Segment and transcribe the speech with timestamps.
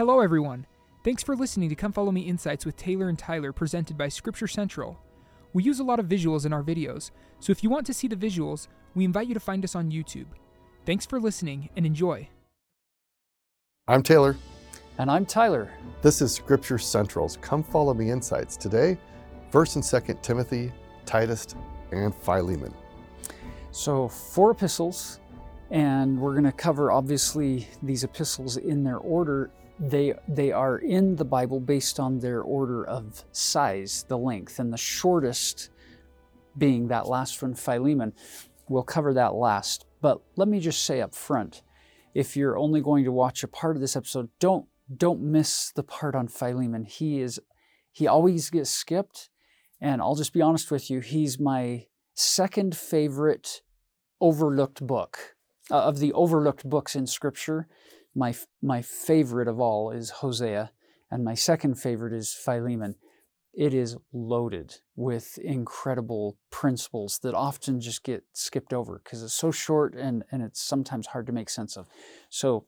[0.00, 0.64] Hello, everyone.
[1.04, 4.46] Thanks for listening to Come Follow Me Insights with Taylor and Tyler, presented by Scripture
[4.46, 4.98] Central.
[5.52, 8.08] We use a lot of visuals in our videos, so if you want to see
[8.08, 10.28] the visuals, we invite you to find us on YouTube.
[10.86, 12.30] Thanks for listening and enjoy.
[13.88, 14.38] I'm Taylor.
[14.96, 15.70] And I'm Tyler.
[16.00, 18.56] This is Scripture Central's Come Follow Me Insights.
[18.56, 18.96] Today,
[19.52, 20.72] 1st and 2nd Timothy,
[21.04, 21.46] Titus,
[21.92, 22.72] and Philemon.
[23.70, 25.20] So, four epistles,
[25.70, 29.50] and we're going to cover obviously these epistles in their order.
[29.80, 34.72] They, they are in the Bible based on their order of size, the length, and
[34.72, 35.70] the shortest
[36.56, 38.12] being that last one, Philemon.
[38.68, 39.86] We'll cover that last.
[40.00, 41.62] But let me just say up front
[42.14, 45.84] if you're only going to watch a part of this episode, don't don't miss the
[45.84, 46.84] part on Philemon.
[46.84, 47.40] He is
[47.92, 49.30] he always gets skipped,
[49.80, 53.62] and I'll just be honest with you, he's my second favorite
[54.20, 55.36] overlooked book
[55.70, 57.68] uh, of the overlooked books in Scripture.
[58.14, 60.72] My my favorite of all is Hosea,
[61.10, 62.96] and my second favorite is Philemon.
[63.52, 69.50] It is loaded with incredible principles that often just get skipped over because it's so
[69.50, 71.86] short and, and it's sometimes hard to make sense of.
[72.28, 72.66] So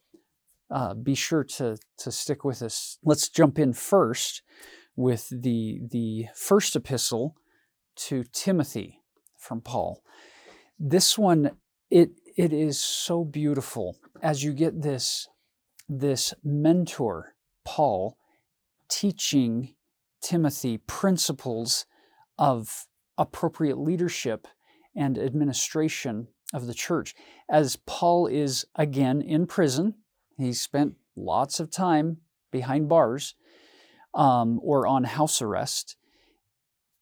[0.72, 2.98] uh, be sure to, to stick with us.
[3.04, 4.42] Let's jump in first
[4.96, 7.36] with the, the first epistle
[7.94, 9.00] to Timothy
[9.38, 10.02] from Paul.
[10.78, 11.52] This one,
[11.90, 15.28] it, it is so beautiful as you get this,
[15.98, 18.16] this mentor, Paul,
[18.88, 19.74] teaching
[20.22, 21.86] Timothy principles
[22.38, 22.86] of
[23.18, 24.48] appropriate leadership
[24.96, 27.14] and administration of the church.
[27.50, 29.94] As Paul is again in prison,
[30.38, 32.18] he spent lots of time
[32.50, 33.34] behind bars
[34.14, 35.96] um, or on house arrest.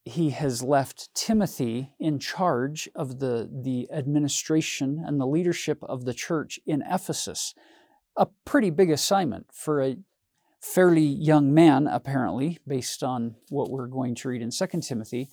[0.04, 6.14] He has left Timothy in charge of the, the administration and the leadership of the
[6.14, 7.54] church in Ephesus.
[8.16, 9.96] A pretty big assignment for a
[10.60, 15.28] fairly young man, apparently, based on what we're going to read in 2 Timothy.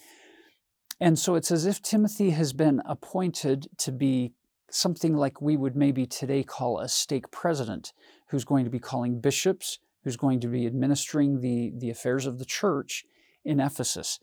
[1.00, 4.34] And so it's as if Timothy has been appointed to be
[4.70, 7.94] something like we would maybe today call a stake president,
[8.30, 12.40] who's going to be calling bishops, who's going to be administering the, the affairs of
[12.40, 13.06] the church
[13.46, 14.20] in Ephesus.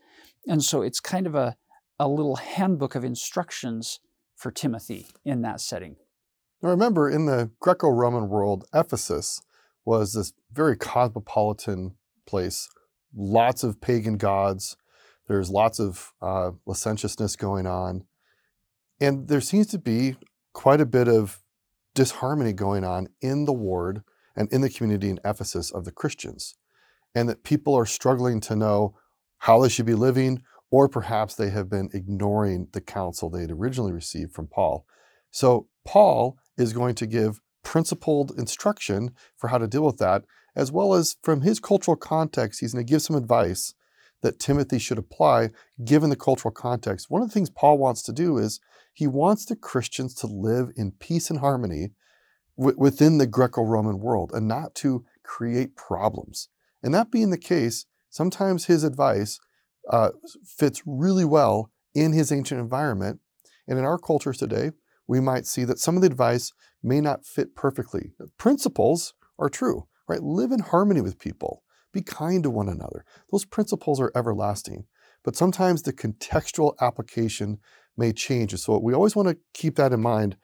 [0.47, 1.55] And so it's kind of a,
[1.99, 3.99] a little handbook of instructions
[4.35, 5.95] for Timothy in that setting.
[6.61, 9.41] Now remember, in the Greco Roman world, Ephesus
[9.83, 11.95] was this very cosmopolitan
[12.25, 12.69] place,
[13.15, 14.77] lots of pagan gods.
[15.27, 18.05] There's lots of uh, licentiousness going on.
[18.99, 20.15] And there seems to be
[20.53, 21.41] quite a bit of
[21.93, 24.03] disharmony going on in the ward
[24.35, 26.55] and in the community in Ephesus of the Christians.
[27.13, 28.95] And that people are struggling to know
[29.39, 33.51] how they should be living, or perhaps they have been ignoring the counsel they had
[33.51, 34.85] originally received from Paul.
[35.31, 40.23] So, Paul is going to give principled instruction for how to deal with that,
[40.55, 43.73] as well as from his cultural context, he's going to give some advice
[44.21, 45.51] that Timothy should apply
[45.83, 47.09] given the cultural context.
[47.09, 48.59] One of the things Paul wants to do is
[48.93, 51.91] he wants the Christians to live in peace and harmony
[52.57, 56.49] w- within the Greco Roman world and not to create problems.
[56.81, 59.39] And that being the case, sometimes his advice
[59.89, 60.11] uh,
[60.43, 63.19] fits really well in his ancient environment.
[63.67, 64.71] And in our cultures today,
[65.07, 66.51] we might see that some of the advice
[66.81, 68.13] may not fit perfectly.
[68.37, 70.23] Principles are true, right?
[70.23, 73.05] Live in harmony with people, be kind to one another.
[73.31, 74.85] Those principles are everlasting.
[75.23, 77.57] But sometimes the contextual application
[77.97, 78.55] may change.
[78.55, 80.37] So we always want to keep that in mind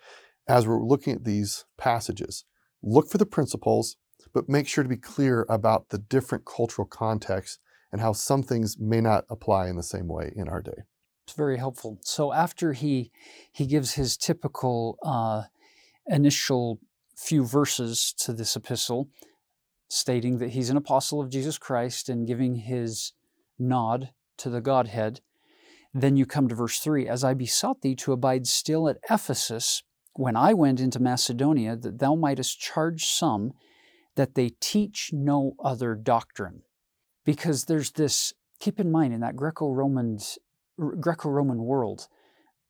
[0.48, 2.46] as we're looking at these passages.
[2.82, 3.98] Look for the principles,
[4.34, 7.60] but make sure to be clear about the different cultural contexts
[7.92, 10.84] and how some things may not apply in the same way in our day.
[11.32, 11.98] It's very helpful.
[12.04, 13.10] So after he
[13.54, 15.44] he gives his typical uh,
[16.06, 16.82] initial
[17.16, 19.08] few verses to this epistle,
[19.88, 23.14] stating that he's an apostle of Jesus Christ and giving his
[23.58, 24.10] nod
[24.40, 25.22] to the Godhead,
[25.94, 29.84] then you come to verse 3 As I besought thee to abide still at Ephesus
[30.16, 33.54] when I went into Macedonia, that thou mightest charge some
[34.18, 36.64] that they teach no other doctrine.
[37.24, 40.20] Because there's this, keep in mind, in that Greco Roman
[41.00, 42.08] Greco-Roman world,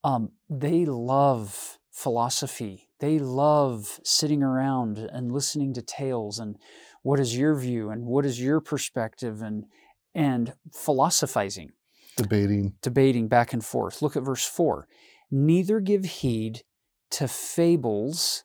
[0.03, 2.89] um, they love philosophy.
[2.99, 6.57] They love sitting around and listening to tales and
[7.03, 9.65] what is your view and what is your perspective and
[10.13, 11.71] and philosophizing,
[12.17, 14.01] debating, debating back and forth.
[14.01, 14.87] Look at verse four.
[15.31, 16.63] Neither give heed
[17.11, 18.43] to fables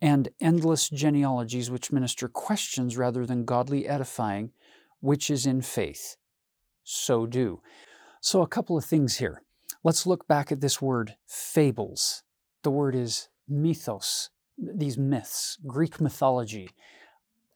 [0.00, 4.50] and endless genealogies which minister questions rather than godly edifying,
[5.00, 6.16] which is in faith.
[6.84, 7.62] So do.
[8.24, 9.42] So, a couple of things here.
[9.82, 12.22] Let's look back at this word fables.
[12.62, 16.70] The word is mythos, these myths, Greek mythology.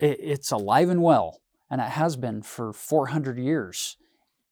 [0.00, 1.40] it's alive and well,
[1.70, 3.96] and it has been for 400 years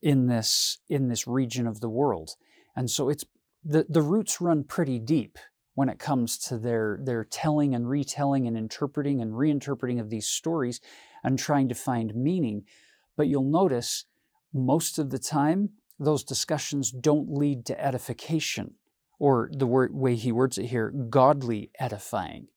[0.03, 2.37] in this in this region of the world.
[2.77, 3.25] And so it's
[3.65, 5.37] the, the roots run pretty deep
[5.75, 10.29] when it comes to their their telling and retelling and interpreting and reinterpreting of these
[10.29, 10.81] stories
[11.25, 12.67] and trying to find meaning.
[13.17, 14.05] But you'll notice
[14.53, 18.75] most of the time those discussions don't lead to edification
[19.19, 22.49] or the word, way he words it here, godly edifying.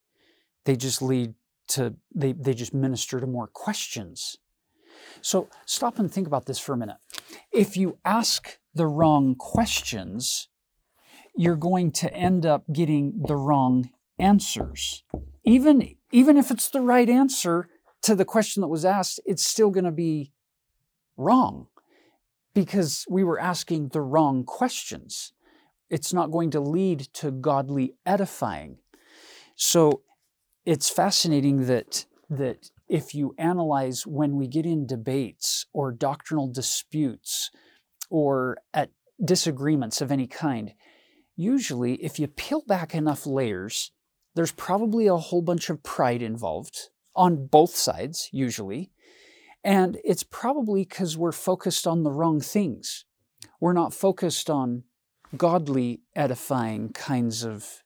[0.65, 1.35] They just lead
[1.69, 4.37] to, they, they just minister to more questions.
[5.21, 6.97] So stop and think about this for a minute.
[7.51, 10.49] If you ask the wrong questions,
[11.35, 15.03] you're going to end up getting the wrong answers.
[15.43, 17.69] Even, even if it's the right answer
[18.01, 20.31] to the question that was asked, it's still going to be
[21.15, 21.67] wrong
[22.57, 25.31] because we were asking the wrong questions.
[25.91, 28.79] It's not going to lead to godly edifying.
[29.55, 30.01] So
[30.65, 37.51] it's fascinating that, that if you analyze when we get in debates or doctrinal disputes
[38.09, 38.89] or at
[39.23, 40.73] disagreements of any kind,
[41.35, 43.91] usually if you peel back enough layers,
[44.33, 48.89] there's probably a whole bunch of pride involved on both sides, usually.
[49.67, 53.03] And it's probably because we're focused on the wrong things.
[53.59, 54.83] We're not focused on
[55.35, 57.83] godly, edifying kinds of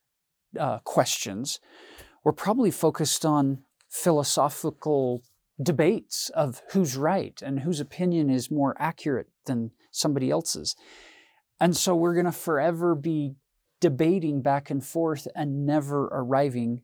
[0.60, 1.60] uh, questions.
[2.24, 5.24] We're probably focused on philosophical
[5.60, 10.76] debates of who's right and whose opinion is more accurate than somebody else's.
[11.60, 13.34] And so we're going to forever be
[13.80, 16.82] debating back and forth and never arriving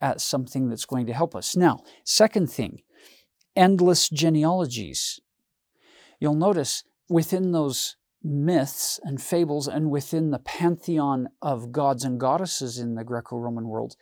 [0.00, 1.54] at something that's going to help us.
[1.54, 2.82] Now, second thing,
[3.56, 5.20] endless genealogies.
[6.20, 12.78] You'll notice within those myths and fables and within the pantheon of gods and goddesses
[12.78, 13.96] in the Greco Roman world,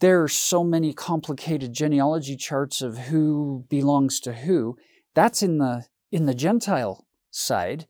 [0.00, 4.76] there are so many complicated genealogy charts of who belongs to who.
[5.14, 7.86] That's in the, in the Gentile side.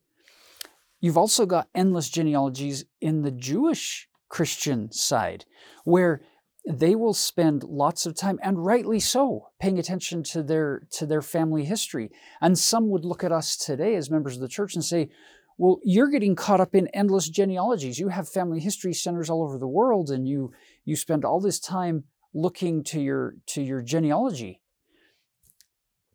[1.01, 5.45] You've also got endless genealogies in the Jewish Christian side,
[5.85, 6.21] where
[6.69, 11.23] they will spend lots of time and rightly so paying attention to their to their
[11.23, 12.11] family history.
[12.41, 15.11] And some would look at us today as members of the church and say
[15.57, 17.99] well you're getting caught up in endless genealogies.
[17.99, 20.53] You have family history centers all over the world and you
[20.85, 22.05] you spend all this time
[22.35, 24.61] looking to your to your genealogy.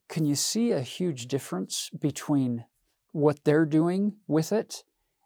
[0.07, 2.65] Can you see a huge difference between
[3.11, 4.83] what they're doing with it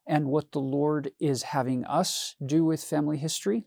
[0.07, 3.66] and what the lord is having us do with family history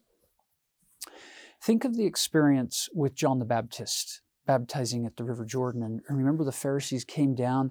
[1.62, 5.82] Think of the experience with John the Baptist baptizing at the River Jordan.
[5.82, 7.70] And remember, the Pharisees came down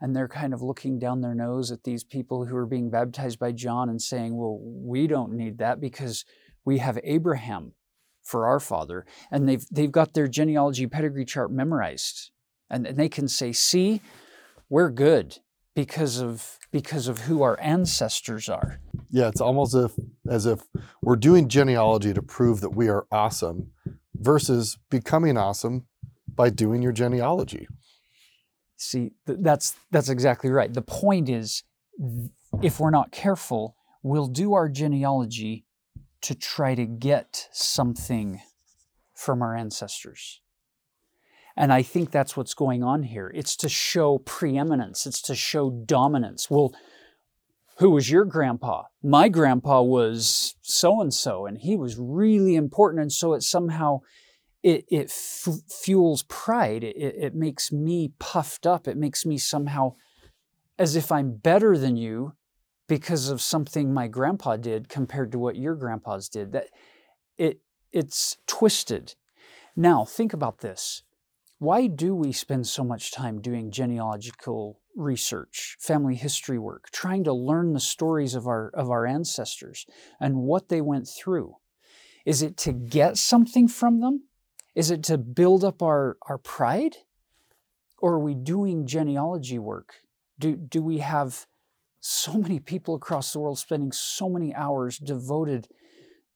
[0.00, 3.38] and they're kind of looking down their nose at these people who are being baptized
[3.38, 6.24] by John and saying, Well, we don't need that because
[6.64, 7.74] we have Abraham
[8.24, 9.06] for our father.
[9.30, 12.32] And they've, they've got their genealogy pedigree chart memorized.
[12.68, 14.00] And, and they can say, See,
[14.68, 15.38] we're good
[15.76, 18.80] because of because of who our ancestors are.
[19.12, 19.92] Yeah, it's almost if
[20.28, 20.62] as if
[21.02, 23.70] we're doing genealogy to prove that we are awesome
[24.14, 25.86] versus becoming awesome
[26.34, 27.68] by doing your genealogy.
[28.76, 30.72] See, that's that's exactly right.
[30.72, 31.62] The point is
[32.62, 35.66] if we're not careful, we'll do our genealogy
[36.22, 38.40] to try to get something
[39.14, 40.40] from our ancestors.
[41.54, 43.30] And I think that's what's going on here.
[43.34, 46.50] It's to show preeminence, it's to show dominance.
[46.50, 46.72] Well,
[47.78, 48.84] who was your grandpa?
[49.02, 53.02] My grandpa was so and so, and he was really important.
[53.02, 54.00] And so it somehow
[54.62, 56.84] it, it f- fuels pride.
[56.84, 58.86] It, it makes me puffed up.
[58.86, 59.94] It makes me somehow
[60.78, 62.34] as if I'm better than you
[62.88, 66.52] because of something my grandpa did compared to what your grandpas did.
[66.52, 66.66] That
[67.38, 67.60] it
[67.90, 69.14] it's twisted.
[69.74, 71.02] Now think about this.
[71.58, 77.32] Why do we spend so much time doing genealogical research, family history work, trying to
[77.32, 79.86] learn the stories of our, of our ancestors
[80.20, 81.56] and what they went through?
[82.24, 84.24] Is it to get something from them?
[84.74, 86.96] Is it to build up our, our pride?
[87.98, 89.94] Or are we doing genealogy work?
[90.38, 91.46] Do, do we have
[92.00, 95.68] so many people across the world spending so many hours devoted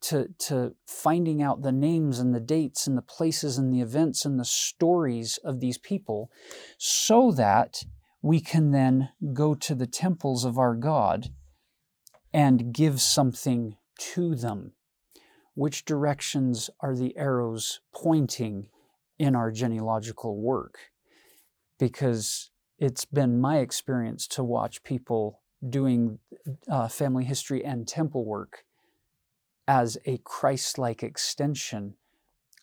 [0.03, 4.25] to, to finding out the names and the dates and the places and the events
[4.25, 6.31] and the stories of these people
[6.79, 7.83] so that
[8.27, 11.31] we can then go to the temples of our God
[12.35, 14.73] and give something to them.
[15.55, 18.67] Which directions are the arrows pointing
[19.17, 20.91] in our genealogical work?
[21.79, 26.19] Because it's been my experience to watch people doing
[26.69, 28.65] uh, family history and temple work
[29.69, 31.95] as a Christ like extension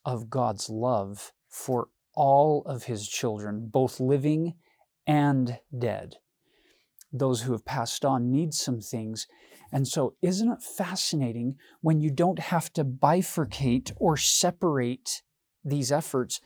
[0.03, 4.55] of God's love for all of his children, both living
[5.05, 6.15] and dead.
[7.11, 9.27] Those who have passed on need some things.
[9.71, 15.21] And so, isn't it fascinating when you don't have to bifurcate or separate
[15.63, 16.41] these efforts?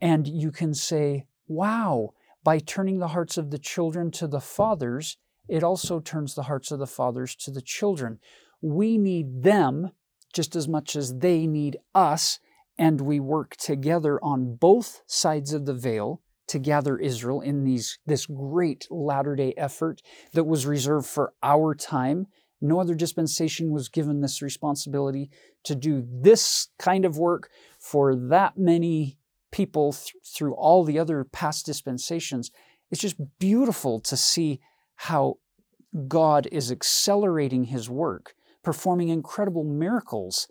[0.00, 5.18] And you can say, wow, by turning the hearts of the children to the fathers,
[5.48, 8.18] it also turns the hearts of the fathers to the children.
[8.62, 9.90] We need them
[10.32, 12.38] just as much as they need us,
[12.78, 17.98] and we work together on both sides of the veil to gather Israel in these
[18.06, 20.02] this great latter-day effort
[20.32, 22.26] that was reserved for our time.
[22.60, 25.30] No other dispensation was given this responsibility
[25.62, 29.16] to do this kind of work for that many
[29.52, 32.50] people th- through all the other past dispensations.
[32.90, 34.60] It's just beautiful to see
[34.96, 35.36] how
[36.08, 40.48] God is accelerating his work, performing incredible miracles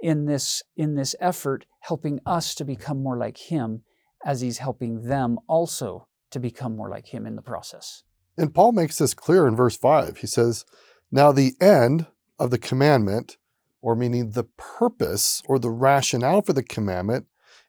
[0.00, 3.82] in this, in this effort, helping us to become more like him
[4.24, 8.02] as he's helping them also to become more like him in the process.
[8.36, 10.18] And Paul makes this clear in verse 5.
[10.18, 10.64] He says,
[11.10, 12.06] Now the end
[12.38, 13.36] of the commandment,
[13.80, 17.26] or meaning the purpose or the rationale for the commandment,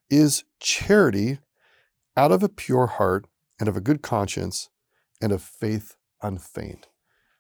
[0.10, 1.40] is charity
[2.18, 3.28] out of a pure heart
[3.60, 4.70] and of a good conscience
[5.22, 6.88] and of faith unfeigned.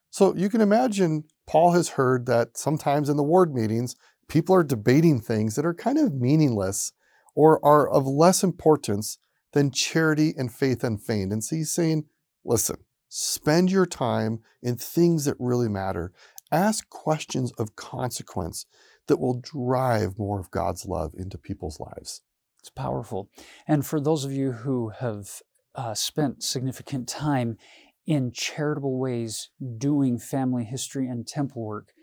[0.09, 3.95] So you can imagine Paul has heard that sometimes in the ward meetings,
[4.27, 6.93] people are debating things that are kind of meaningless
[7.35, 9.17] or are of less importance
[9.53, 11.31] than charity and faith unfeigned.
[11.31, 12.05] And so he's saying,
[12.45, 16.11] listen, spend your time in things that really matter.
[16.51, 18.65] Ask questions of consequence
[19.07, 22.21] that will drive more of God's love into people's lives.
[22.59, 23.29] It's powerful.
[23.67, 25.41] And for those of you who have
[25.75, 27.57] uh, spent significant time
[28.05, 31.93] in charitable ways doing family history and temple work,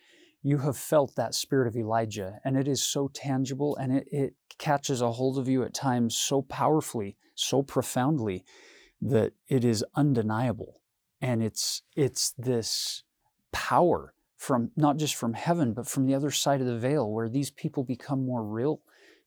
[0.47, 2.39] you have felt that spirit of Elijah.
[2.45, 6.17] And it is so tangible and it, it catches a hold of you at times
[6.17, 8.45] so powerfully, so profoundly,
[9.03, 10.81] that it is undeniable.
[11.21, 13.03] And it's, it's this
[13.51, 17.29] power from not just from heaven, but from the other side of the veil where
[17.29, 18.83] these people become more real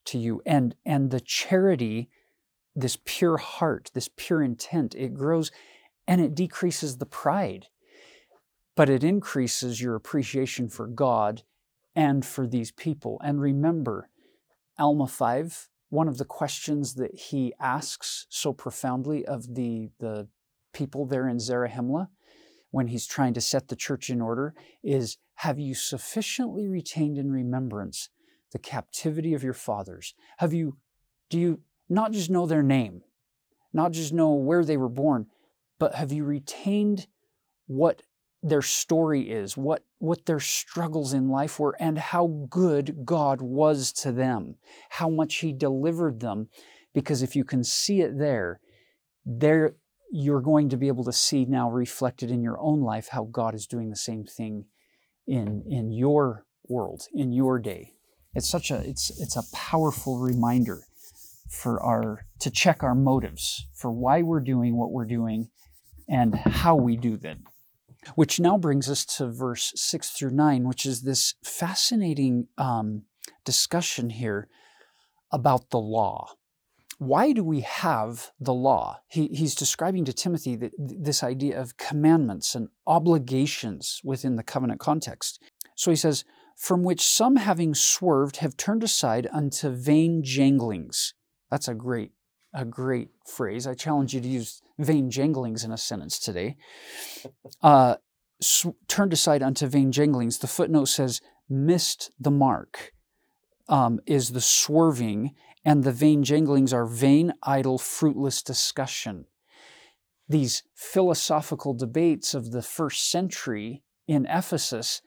[0.06, 2.10] to you and and the charity
[2.74, 5.52] this pure heart this pure intent it grows
[6.08, 7.68] and it decreases the pride
[8.80, 11.44] but it increases your appreciation for God
[11.98, 14.10] and for these people and remember
[14.78, 20.30] Alma 5 one of the questions that he asks so profoundly of the the
[20.72, 22.08] people there in Zarahemla
[22.72, 27.34] when he's trying to set the church in order is have you sufficiently retained in
[27.34, 28.08] remembrance
[28.54, 30.14] the captivity of your fathers?
[30.38, 30.78] Have you,
[31.30, 31.60] do you
[31.90, 33.02] not just know their name,
[33.74, 35.26] not just know where they were born,
[35.80, 37.08] but have you retained
[37.68, 38.04] what
[38.41, 43.91] their story is, what, what their struggles in life were, and how good God was
[43.93, 44.55] to them,
[44.89, 46.50] how much He delivered them?
[46.93, 48.60] Because if you can see it there,
[49.25, 49.75] there
[50.12, 53.53] you're going to be able to see now reflected in your own life how God
[53.53, 54.65] is doing the same thing
[55.27, 57.93] in, in your world, in your day
[58.36, 60.84] it's such a it's it's a powerful reminder
[61.50, 65.50] for our to check our motives for why we're doing what we're doing
[66.08, 67.43] and how we do them
[68.15, 73.03] which now brings us to verse 6 through 9 which is this fascinating um,
[73.46, 74.48] discussion here
[75.32, 76.34] about the law.
[76.98, 79.00] Why do we have the law?
[79.08, 84.82] He, he's describing to timothy that, this idea of commandments and obligations within the covenant
[84.82, 85.41] context.
[85.75, 86.25] So he says
[86.60, 91.13] from which some having swerved have turned aside unto vain janglings.
[91.50, 92.12] That's a great,
[92.53, 93.68] a great phrase.
[93.68, 96.58] I challenge you to use vain janglings in a sentence today.
[97.62, 97.96] Uh,
[98.88, 100.39] turned aside unto vain janglings.
[100.39, 102.94] The footnote says, missed the mark
[103.68, 109.25] um, is the swerving, and the vain janglings are vain, idle, fruitless discussion.
[110.27, 115.01] These philosophical debates of the first century in Ephesus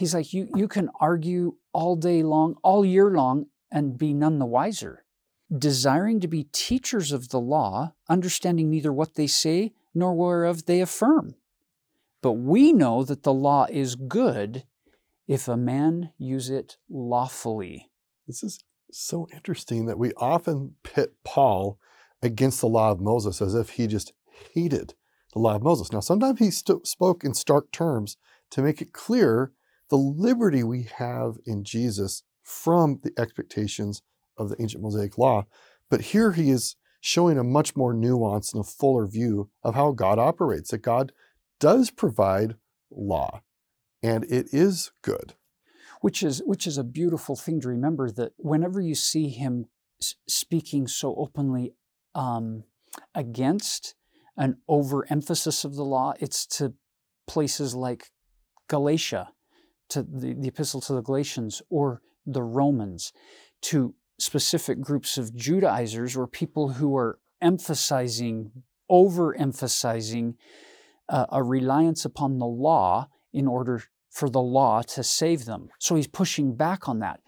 [0.00, 4.38] He's like, you, you can argue all day long, all year long, and be none
[4.38, 5.04] the wiser.
[5.56, 10.80] Desiring to be teachers of the law, understanding neither what they say nor whereof they
[10.80, 11.34] affirm.
[12.22, 14.64] But we know that the law is good
[15.26, 17.90] if a man use it lawfully.
[18.26, 21.78] This is so interesting that we often pit Paul
[22.22, 24.12] against the law of Moses as if he just
[24.54, 24.94] hated
[25.32, 25.92] the law of Moses.
[25.92, 28.16] Now, sometimes he st- spoke in stark terms
[28.50, 29.52] to make it clear
[29.88, 34.02] the liberty we have in Jesus from the expectations
[34.40, 35.46] of the ancient Mosaic law.
[35.88, 39.92] But here he is showing a much more nuanced and a fuller view of how
[39.92, 41.12] God operates, that God
[41.58, 42.56] does provide
[42.90, 43.42] law
[44.02, 45.34] and it is good.
[46.00, 49.66] Which is, which is a beautiful thing to remember that whenever you see him
[50.26, 51.74] speaking so openly
[52.14, 52.64] um,
[53.14, 53.94] against
[54.36, 56.14] an overemphasis of the law.
[56.18, 56.74] It's to
[57.26, 58.10] places like
[58.68, 59.28] Galatia,
[59.90, 63.12] to the, the epistle to the Galatians, or the Romans,
[63.62, 68.50] to specific groups of Judaizers or people who are emphasizing,
[68.90, 70.34] overemphasizing
[71.08, 75.68] uh, a reliance upon the law in order for the law to save them.
[75.78, 77.20] So he's pushing back on that.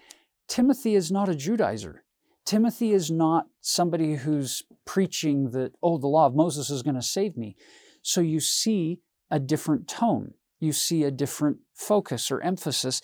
[0.48, 1.98] Timothy is not a Judaizer.
[2.44, 7.02] Timothy is not somebody who's preaching that, oh, the law of Moses is going to
[7.02, 7.56] save me.
[8.02, 10.34] So you see a different tone.
[10.58, 13.00] You see a different focus or emphasis.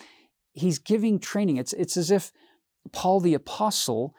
[0.53, 1.57] He's giving training.
[1.57, 2.33] It's, it's as if
[2.93, 4.15] Paul the Apostle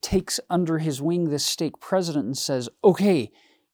[0.00, 3.30] takes under his wing this stake president and says, okay,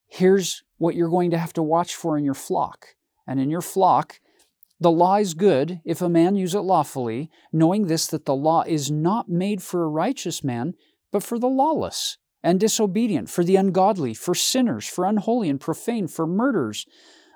[0.06, 2.94] here's what you're going to have to watch for in your flock.
[3.26, 4.20] And in your flock,
[4.78, 8.62] the law is good if a man use it lawfully, knowing this that the law
[8.66, 10.74] is not made for a righteous man,
[11.12, 16.08] but for the lawless and disobedient, for the ungodly, for sinners, for unholy and profane,
[16.08, 16.86] for murders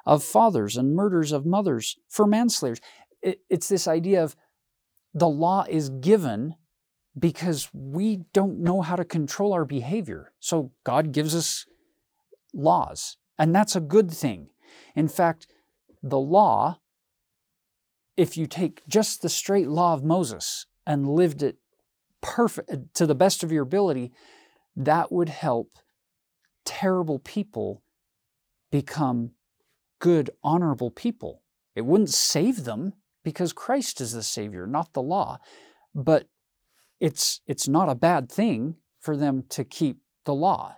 [0.07, 2.81] of fathers and murders of mothers, for manslayers.
[3.23, 4.37] It's this idea of
[5.13, 6.55] the law is given
[7.19, 10.33] because we don't know how to control our behavior.
[10.41, 11.67] So God gives us
[12.53, 14.49] laws, and that's a good thing.
[14.97, 15.47] In fact,
[16.03, 16.79] the law
[18.17, 21.57] if you take just the straight law of Moses and lived it
[22.21, 24.13] perfect to the best of your ability,
[24.77, 25.79] that would help
[26.65, 27.83] terrible people
[28.71, 29.33] become
[29.99, 31.43] good, honorable people.
[31.75, 35.39] It wouldn't save them because Christ is the Savior, not the law.
[35.95, 36.29] But
[37.05, 40.77] it's, it's not a bad thing for them to keep the law.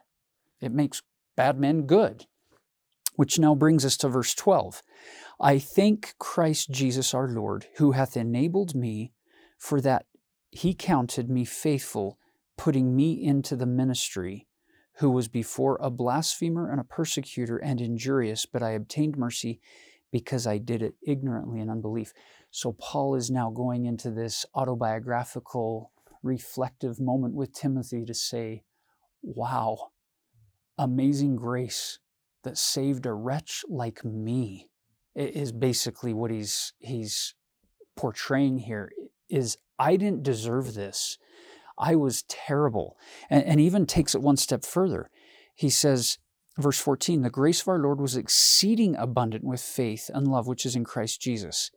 [0.60, 1.00] It makes
[1.36, 2.26] bad men good.
[3.14, 4.82] Which now brings us to verse 12.
[5.40, 9.12] I thank Christ Jesus our Lord, who hath enabled me,
[9.56, 10.06] for that
[10.50, 12.18] he counted me faithful,
[12.58, 14.48] putting me into the ministry,
[14.96, 19.60] who was before a blasphemer and a persecutor and injurious, but I obtained mercy
[20.10, 22.12] because I did it ignorantly in unbelief.
[22.50, 25.92] So Paul is now going into this autobiographical,
[26.26, 28.64] reflective moment with Timothy to say,
[29.22, 29.92] Wow,
[30.78, 31.98] amazing grace
[32.44, 34.68] that saved a wretch like me
[35.14, 37.34] is basically what he's he's
[37.96, 38.92] portraying here
[39.28, 41.18] is I didn't deserve this.
[41.78, 42.96] I was terrible.
[43.28, 45.10] And, and even takes it one step further.
[45.54, 46.18] He says,
[46.58, 50.64] verse 14, the grace of our Lord was exceeding abundant with faith and love which
[50.64, 51.70] is in Christ Jesus.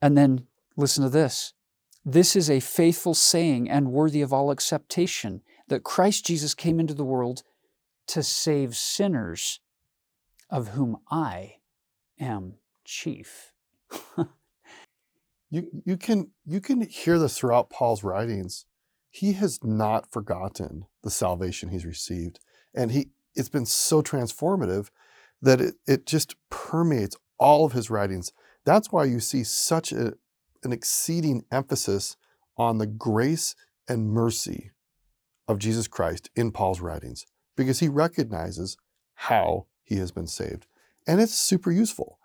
[0.00, 1.54] And then listen to this.
[2.04, 6.94] This is a faithful saying and worthy of all acceptation that Christ Jesus came into
[6.94, 7.42] the world
[8.08, 9.60] to save sinners,
[10.50, 11.56] of whom I
[12.18, 13.52] am chief.
[15.50, 18.66] you you can you can hear this throughout Paul's writings.
[19.08, 22.40] He has not forgotten the salvation he's received,
[22.74, 24.88] and he it's been so transformative
[25.40, 28.32] that it, it just permeates all of his writings.
[28.64, 30.14] That's why you see such a,
[30.64, 32.16] an exceeding emphasis
[32.56, 33.54] on the grace
[33.88, 34.70] and mercy
[35.48, 38.76] of Jesus Christ in Paul's writings because he recognizes
[39.14, 40.66] how he has been saved.
[41.06, 42.18] And it's super useful.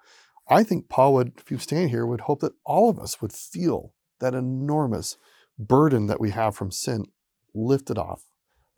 [0.49, 3.33] I think Paul would, if you stand here, would hope that all of us would
[3.33, 5.17] feel that enormous
[5.59, 7.05] burden that we have from sin
[7.53, 8.23] lifted off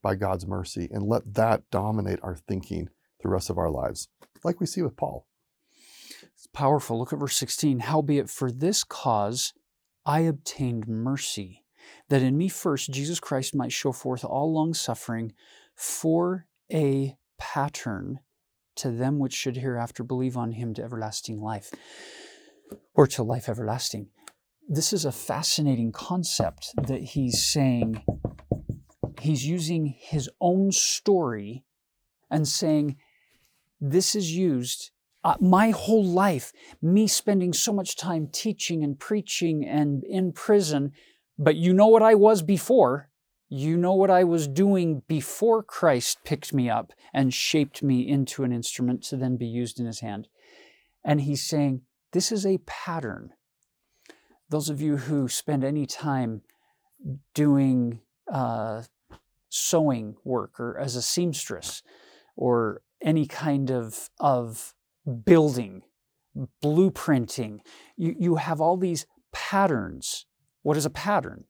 [0.02, 2.89] by God's mercy and let that dominate our thinking
[3.22, 4.08] the rest of our lives,
[4.43, 5.28] like we see with Paul.
[6.39, 6.97] It's powerful.
[6.97, 7.80] Look at verse 16.
[7.80, 9.52] Howbeit for this cause
[10.06, 11.65] I obtained mercy,
[12.08, 15.34] that in me first Jesus Christ might show forth all long suffering
[15.75, 18.21] for a pattern
[18.78, 21.71] to them which should hereafter believe on him to everlasting life,
[22.93, 24.08] or to life everlasting.
[24.65, 28.02] This is a fascinating concept that he's saying.
[29.19, 31.65] He's using his own story
[32.32, 32.95] and saying,
[33.82, 34.91] This is used.
[35.24, 40.94] Uh, my whole life, me spending so much time teaching and preaching and in prison,
[41.38, 43.10] but you know what I was before?
[43.50, 48.44] You know what I was doing before Christ picked me up and shaped me into
[48.44, 50.28] an instrument to then be used in his hand.
[51.04, 53.32] And he's saying, This is a pattern.
[54.50, 56.42] Those of you who spend any time
[57.34, 58.02] doing
[58.32, 58.84] uh,
[59.50, 61.82] sewing work or as a seamstress
[62.36, 64.76] or any kind of, of
[65.10, 65.84] building,
[66.63, 67.60] blueprinting,
[67.98, 70.26] you, you have all these patterns.
[70.62, 71.45] What is a pattern?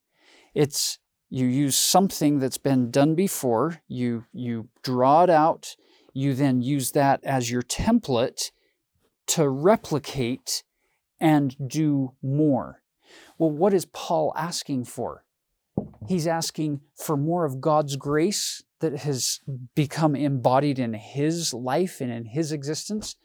[0.54, 5.76] It's you use something that's been done before, you, you draw it out,
[6.14, 8.52] you then use that as your template
[9.28, 10.64] to replicate
[11.20, 12.82] and do more.
[13.38, 15.24] Well, what is Paul asking for?
[16.08, 19.40] He's asking for more of God's grace that has
[19.76, 23.16] become embodied in his life and in his existence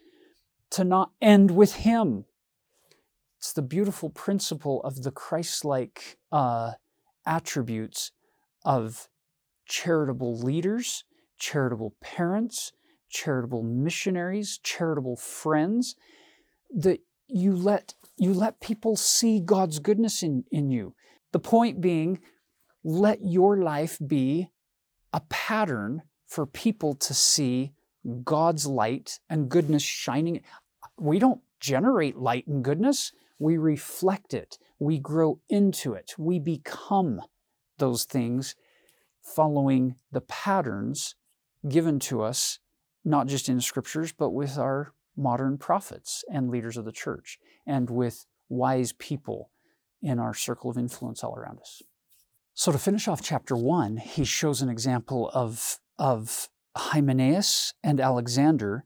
[0.75, 2.25] to not end with him.
[3.39, 6.73] It's the beautiful principle of the Christ like uh,
[7.25, 8.11] attributes
[8.65, 9.09] of
[9.67, 11.05] charitable leaders,
[11.39, 12.73] charitable parents,
[13.09, 15.95] charitable missionaries, charitable friends,
[16.71, 20.95] that you let you let people see God's goodness in, in you.
[21.33, 22.19] The point being,
[22.83, 24.49] let your life be
[25.13, 27.73] a pattern for people to see
[28.25, 30.43] God's light and goodness shining.
[30.99, 37.23] We don't generate light and goodness, we reflect it, we grow into it, we become
[37.79, 38.55] those things
[39.23, 41.15] following the patterns
[41.69, 42.59] given to us,
[43.05, 47.89] not just in scriptures, but with our modern prophets and leaders of the church, and
[47.89, 49.51] with wise people
[50.03, 51.83] in our circle of influence all around us.
[52.53, 58.85] So, to finish off chapter one, he shows an example of, of Hymenaeus and Alexander,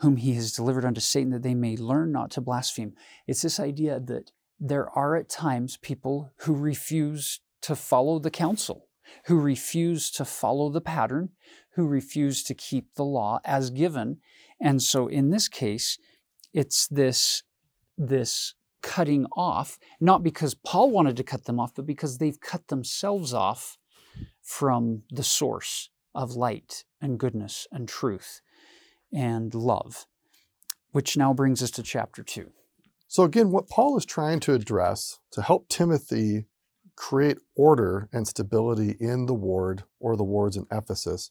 [0.00, 2.94] whom he has delivered unto Satan that they may learn not to blaspheme.
[3.26, 4.30] It's this idea that
[4.60, 8.86] there are at times people who refuse to follow the counsel,
[9.26, 11.30] who refuse to follow the pattern,
[11.74, 14.18] who refuse to keep the law as given.
[14.60, 15.98] And so in this case,
[16.52, 17.42] it's this,
[17.96, 22.68] this cutting off, not because Paul wanted to cut them off, but because they've cut
[22.68, 23.78] themselves off
[24.42, 28.40] from the source of light and goodness and truth
[29.12, 30.06] and love,
[30.92, 32.50] which now brings us to chapter 2.
[33.06, 36.46] So, again, what Paul is trying to address to help Timothy
[36.96, 41.30] create order and stability in the ward or the wards in Ephesus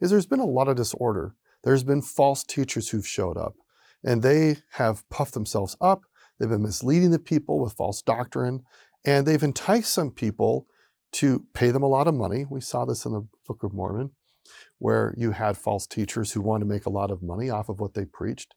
[0.00, 1.34] is there's been a lot of disorder.
[1.64, 3.54] There's been false teachers who've showed up,
[4.02, 6.02] and they have puffed themselves up
[6.38, 8.64] They've been misleading the people with false doctrine,
[9.04, 10.66] and they've enticed some people
[11.12, 12.44] to pay them a lot of money.
[12.48, 14.10] We saw this in the Book of Mormon,
[14.78, 17.80] where you had false teachers who wanted to make a lot of money off of
[17.80, 18.54] what they preached.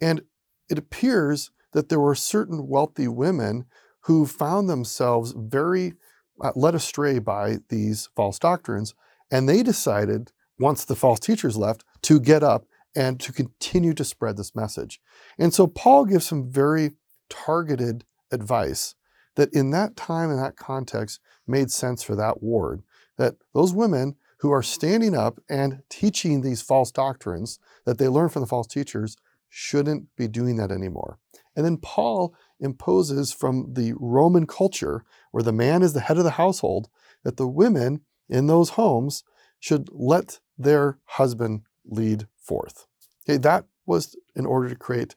[0.00, 0.22] And
[0.68, 3.66] it appears that there were certain wealthy women
[4.02, 5.94] who found themselves very
[6.40, 8.94] uh, led astray by these false doctrines.
[9.30, 12.64] And they decided, once the false teachers left, to get up
[12.96, 15.00] and to continue to spread this message.
[15.38, 16.92] And so Paul gives some very
[17.28, 18.94] targeted advice
[19.36, 22.82] that in that time and that context made sense for that ward.
[23.16, 28.28] That those women who are standing up and teaching these false doctrines that they learn
[28.28, 29.16] from the false teachers
[29.48, 31.18] shouldn't be doing that anymore.
[31.54, 36.24] And then Paul imposes from the Roman culture, where the man is the head of
[36.24, 36.88] the household,
[37.24, 39.24] that the women in those homes
[39.58, 42.86] should let their husband lead forth.
[43.28, 45.16] Okay, that was in order to create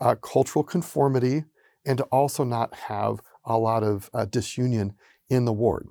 [0.00, 1.44] uh, cultural conformity
[1.84, 4.94] and to also not have a lot of uh, disunion
[5.28, 5.88] in the ward.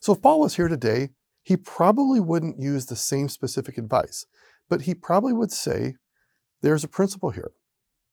[0.00, 1.10] So if Paul was here today,
[1.44, 4.26] he probably wouldn't use the same specific advice,
[4.68, 5.94] but he probably would say,
[6.62, 7.52] there's a principle here.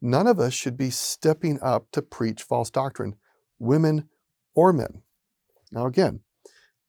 [0.02, 3.16] None of us should be stepping up to preach false doctrine,
[3.58, 4.10] women
[4.54, 5.04] or men.
[5.72, 6.20] Now, again,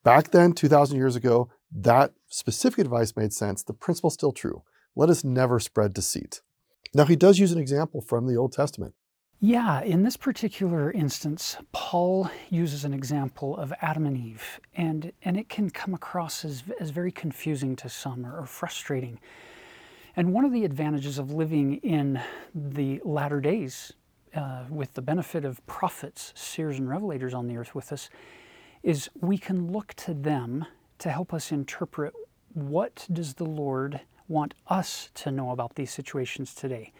[0.03, 3.63] back then, 2,000 years ago, that specific advice made sense.
[3.63, 4.63] The principle's still true.
[4.97, 6.41] Let us never spread deceit.
[6.93, 8.95] Now, he does use an example from the Old Testament.
[9.45, 15.37] Yeah, in this particular instance, Paul uses an example of Adam and Eve, and, and
[15.37, 19.19] it can come across as, as very confusing to some or, or frustrating.
[20.15, 22.21] And one of the advantages of living in
[22.55, 23.95] the latter days,
[24.37, 28.11] uh, with the benefit of prophets, seers, and revelators on the earth with us,
[28.85, 30.67] is we can look to them
[31.01, 32.15] to help us interpret
[32.55, 36.93] what does the Lord want us to know about these situations today.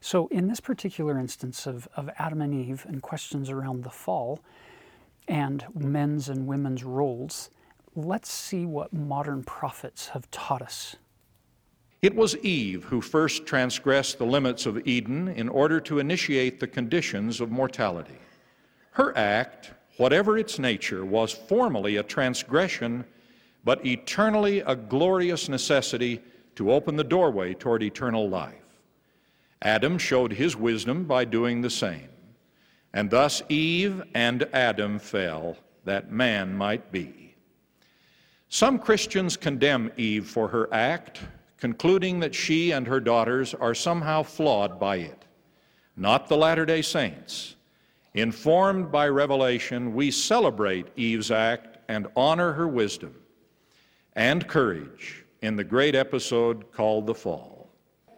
[0.00, 4.40] So, in this particular instance of, of Adam and Eve and questions around the fall
[5.28, 7.50] and men's and women's roles,
[7.94, 10.96] let's see what modern prophets have taught us.
[12.00, 16.66] It was Eve who first transgressed the limits of Eden in order to initiate the
[16.66, 18.16] conditions of mortality.
[18.92, 23.04] Her act, whatever its nature, was formally a transgression,
[23.64, 26.22] but eternally a glorious necessity
[26.56, 28.69] to open the doorway toward eternal life.
[29.62, 32.08] Adam showed his wisdom by doing the same.
[32.92, 37.34] And thus Eve and Adam fell, that man might be.
[38.48, 41.20] Some Christians condemn Eve for her act,
[41.56, 45.24] concluding that she and her daughters are somehow flawed by it.
[45.96, 47.56] Not the Latter day Saints.
[48.14, 53.14] Informed by revelation, we celebrate Eve's act and honor her wisdom
[54.16, 57.59] and courage in the great episode called the fall.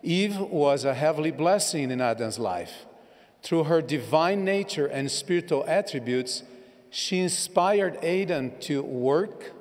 [0.02, 2.86] Eve was a heavenly blessing in Adam's life.
[3.42, 6.42] Through her divine nature and spiritual attributes,
[6.90, 9.52] she inspired Adam to work,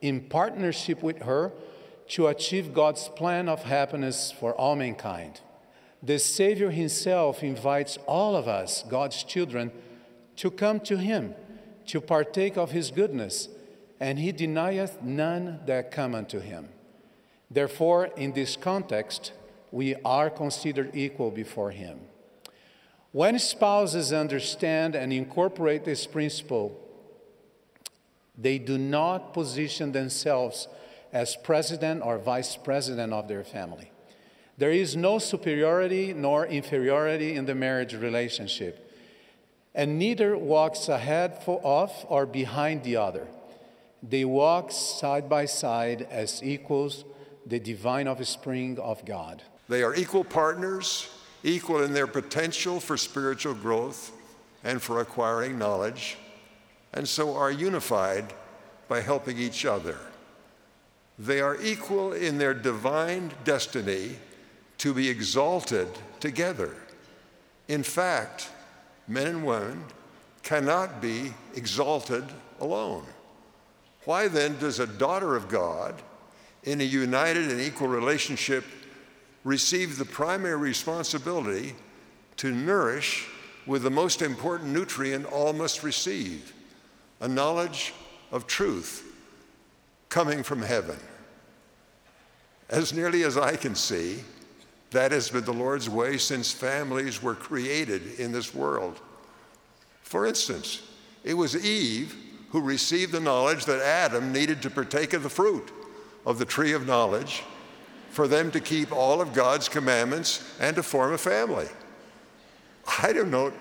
[0.00, 1.52] in partnership with her
[2.08, 5.40] to achieve God's plan of happiness for all mankind.
[6.02, 9.72] The Savior Himself invites all of us, God's children,
[10.36, 11.34] to come to Him,
[11.86, 13.48] to partake of His goodness,
[13.98, 16.68] and He denieth none that come unto Him.
[17.50, 19.32] Therefore, in this context,
[19.70, 22.00] we are considered equal before Him.
[23.12, 26.78] When spouses understand and incorporate this principle,
[28.36, 30.68] they do not position themselves
[31.12, 33.90] as president or vice president of their family.
[34.58, 38.92] There is no superiority nor inferiority in the marriage relationship,
[39.74, 43.26] and neither walks ahead of or behind the other.
[44.02, 47.04] They walk side by side as equals,
[47.46, 49.42] the divine offspring of God.
[49.68, 51.08] They are equal partners,
[51.42, 54.12] equal in their potential for spiritual growth
[54.64, 56.16] and for acquiring knowledge,
[56.92, 58.32] and so are unified
[58.88, 59.98] by helping each other.
[61.18, 64.16] They are equal in their divine destiny
[64.78, 65.88] to be exalted
[66.20, 66.74] together.
[67.66, 68.48] In fact,
[69.06, 69.84] men and women
[70.42, 72.24] cannot be exalted
[72.60, 73.04] alone.
[74.04, 76.00] Why then does a daughter of God
[76.62, 78.64] in a united and equal relationship
[79.48, 81.74] receive the primary responsibility
[82.36, 83.26] to nourish
[83.66, 86.52] with the most important nutrient all must receive
[87.20, 87.94] a knowledge
[88.30, 89.10] of truth
[90.10, 90.98] coming from heaven.
[92.68, 94.18] As nearly as I can see,
[94.90, 99.00] that has been the Lord's way since families were created in this world.
[100.02, 100.82] For instance,
[101.24, 102.14] it was Eve
[102.50, 105.70] who received the knowledge that Adam needed to partake of the fruit
[106.26, 107.42] of the tree of knowledge
[108.10, 111.68] for them to keep all of God's commandments and to form a family.
[113.02, 113.52] I don't know,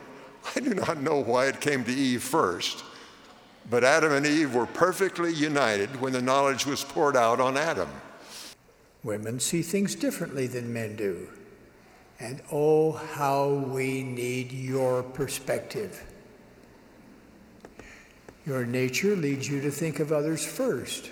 [0.55, 2.83] I do not know why it came to Eve first,
[3.69, 7.89] but Adam and Eve were perfectly united when the knowledge was poured out on Adam.
[9.03, 11.29] Women see things differently than men do.
[12.19, 16.03] And oh, how we need your perspective.
[18.45, 21.12] Your nature leads you to think of others first,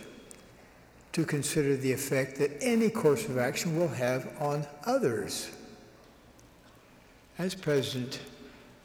[1.15, 5.49] to consider the effect that any course of action will have on others.
[7.37, 8.19] As President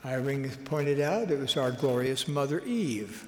[0.04, 3.26] Eyring pointed out, it was our glorious Mother Eve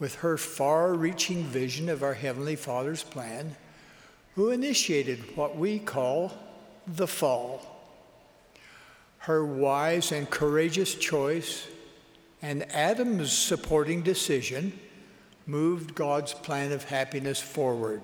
[0.00, 3.54] with her far reaching vision of our Heavenly Father's plan,
[4.34, 6.32] who initiated what we call
[6.88, 7.64] the fall.
[9.18, 11.68] Her wise and courageous choice
[12.42, 14.72] and Adam's supporting decision
[15.50, 18.02] moved God's plan of happiness forward.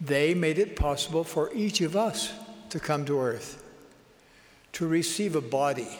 [0.00, 2.32] They made it possible for each of us
[2.70, 3.62] to come to earth,
[4.72, 5.98] to receive a body,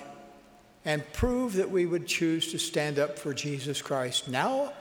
[0.84, 4.72] and prove that we would choose to stand up for Jesus Christ now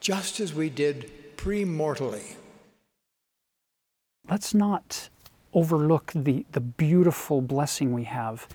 [0.00, 2.36] just as we did pre mortally.
[4.28, 5.08] Let's not
[5.54, 8.46] overlook the, the beautiful blessing we have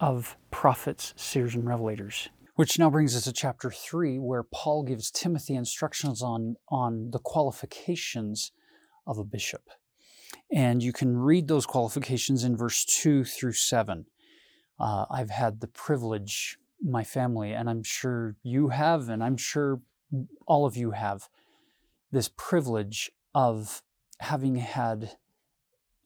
[0.00, 2.28] of prophets, seers, and revelators.
[2.56, 7.18] Which now brings us to chapter 3, where Paul gives Timothy instructions on, on the
[7.18, 8.52] qualifications
[9.06, 9.70] of a bishop.
[10.52, 14.06] And you can read those qualifications in verse 2 through 7.
[14.78, 19.80] Uh, I've had the privilege, my family, and I'm sure you have, and I'm sure
[20.46, 21.28] all of you have
[22.10, 23.82] this privilege of
[24.18, 25.16] having had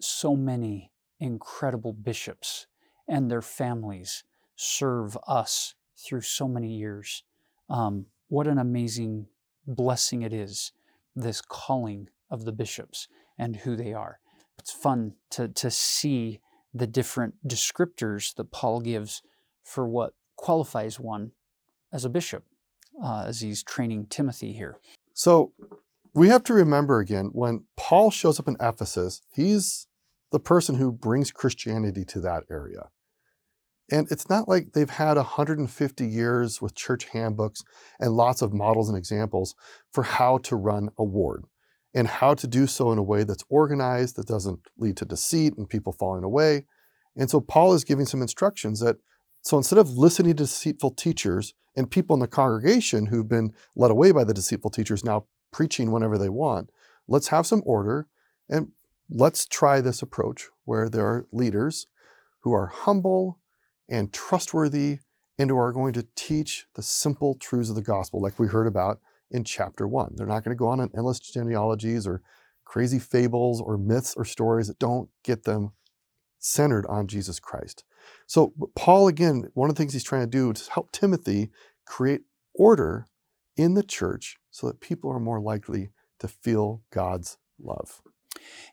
[0.01, 2.67] so many incredible bishops
[3.09, 4.25] and their families
[4.57, 5.75] serve us
[6.05, 7.23] through so many years.
[7.69, 9.27] Um, what an amazing
[9.67, 10.73] blessing it is,
[11.15, 14.19] this calling of the bishops and who they are.
[14.59, 16.41] It's fun to, to see
[16.73, 19.23] the different descriptors that Paul gives
[19.63, 21.33] for what qualifies one
[21.93, 22.45] as a bishop
[23.03, 24.79] uh, as he's training Timothy here.
[25.13, 25.53] So
[26.13, 29.87] we have to remember again when Paul shows up in Ephesus, he's
[30.33, 32.89] the person who brings Christianity to that area.
[33.91, 37.63] And it's not like they've had 150 years with church handbooks
[38.01, 39.55] and lots of models and examples
[39.93, 41.45] for how to run a ward
[41.95, 45.57] and how to do so in a way that's organized, that doesn't lead to deceit
[45.57, 46.65] and people falling away.
[47.17, 48.97] And so Paul is giving some instructions that
[49.43, 53.91] so instead of listening to deceitful teachers and people in the congregation who've been led
[53.91, 56.71] away by the deceitful teachers now preaching whenever they want,
[57.07, 58.09] let's have some order
[58.49, 58.69] and
[59.11, 61.87] let's try this approach where there are leaders
[62.41, 63.39] who are humble
[63.89, 64.99] and trustworthy
[65.39, 68.67] and who are going to teach the simple truths of the gospel, like we heard
[68.67, 70.13] about in chapter one.
[70.15, 72.23] They're not going to go on endless genealogies or
[72.65, 75.73] crazy fables or myths or stories that don't get them
[76.39, 77.85] centered on Jesus Christ.
[78.27, 81.51] So, Paul, again, one of the things he's trying to do is help Timothy
[81.87, 82.23] create
[82.55, 83.07] order
[83.57, 88.03] in the church so that people are more likely to feel God's love.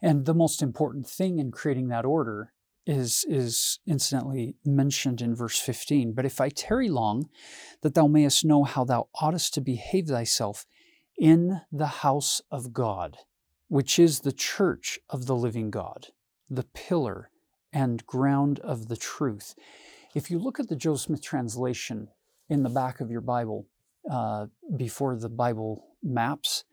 [0.01, 2.53] And the most important thing in creating that order
[2.91, 6.13] is, is incidentally mentioned in verse 15.
[6.13, 7.29] But if I tarry long,
[7.81, 10.65] that thou mayest know how thou oughtest to behave thyself
[11.17, 13.17] in the house of God,
[13.67, 16.07] which is the church of the living God,
[16.49, 17.29] the pillar
[17.71, 19.55] and ground of the truth.
[20.13, 22.09] If you look at the Joseph Smith translation
[22.49, 23.67] in the back of your Bible,
[24.11, 26.65] uh, before the Bible maps,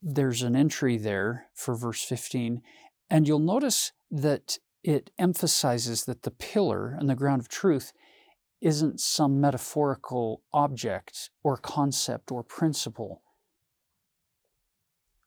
[0.00, 2.62] there's an entry there for verse 15,
[3.10, 7.92] and you'll notice that it emphasizes that the pillar and the ground of truth
[8.60, 13.20] isn't some metaphorical object or concept or principle.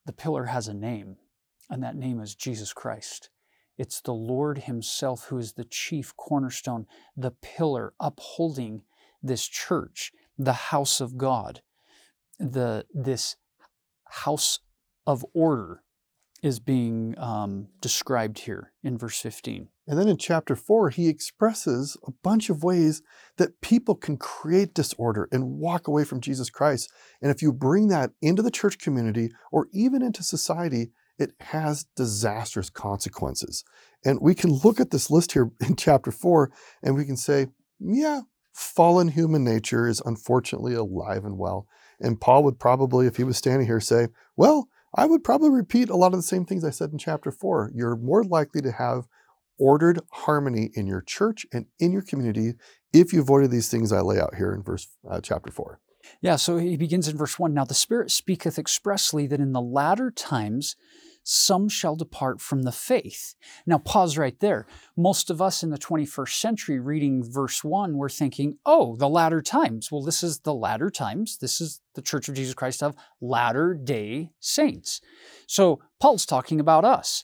[0.05, 1.17] The pillar has a name,
[1.69, 3.29] and that name is Jesus Christ.
[3.77, 8.83] It's the Lord Himself who is the chief cornerstone, the pillar upholding
[9.21, 11.61] this church, the house of God.
[12.39, 13.35] The, this
[14.05, 14.59] house
[15.05, 15.83] of order
[16.41, 19.67] is being um, described here in verse 15.
[19.87, 23.01] And then in chapter 4, he expresses a bunch of ways
[23.37, 26.91] that people can create disorder and walk away from Jesus Christ.
[27.21, 31.85] And if you bring that into the church community or even into society, it has
[31.95, 33.63] disastrous consequences.
[34.05, 36.51] And we can look at this list here in chapter 4
[36.83, 37.47] and we can say,
[37.79, 38.21] yeah,
[38.53, 41.67] fallen human nature is unfortunately alive and well.
[41.99, 45.89] And Paul would probably, if he was standing here, say, well, I would probably repeat
[45.89, 47.71] a lot of the same things I said in chapter four.
[47.73, 49.07] You're more likely to have
[49.57, 52.53] ordered harmony in your church and in your community
[52.93, 55.79] if you avoided these things I lay out here in verse uh, chapter four.
[56.21, 59.61] Yeah, so he begins in verse 1 Now the Spirit speaketh expressly that in the
[59.61, 60.75] latter times
[61.23, 63.35] some shall depart from the faith.
[63.65, 64.65] Now, pause right there.
[64.97, 69.41] Most of us in the 21st century reading verse 1, we're thinking, oh, the latter
[69.41, 69.91] times.
[69.91, 71.37] Well, this is the latter times.
[71.37, 75.01] This is the Church of Jesus Christ of latter day saints.
[75.47, 77.23] So, Paul's talking about us.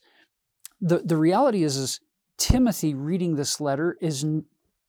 [0.82, 2.00] The, the reality is, is,
[2.38, 4.26] Timothy reading this letter is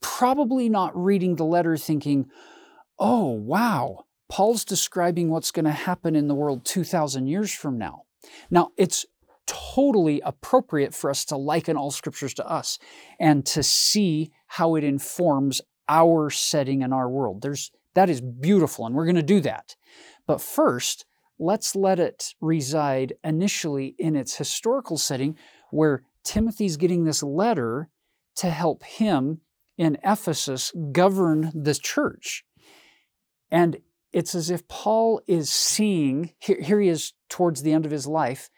[0.01, 2.27] probably not reading the letter thinking,
[2.99, 8.03] oh, wow, Paul's describing what's going to happen in the world 2,000 years from now.
[8.51, 9.07] Now, it's
[9.47, 12.79] totally appropriate for us to liken all scriptures to us
[13.21, 17.43] and to see how it informs our setting in our world.
[17.43, 19.77] There's that is beautiful and we're going to do that.
[20.27, 21.07] But first,
[21.39, 25.37] let's let it reside initially in its historical setting
[25.71, 27.89] where Timothy's getting this letter
[28.37, 29.41] to help him
[29.79, 32.45] in Ephesus govern the church.
[33.51, 33.79] And
[34.17, 38.07] it's as if Paul is seeing, here, here he is towards the end of his
[38.07, 38.49] life,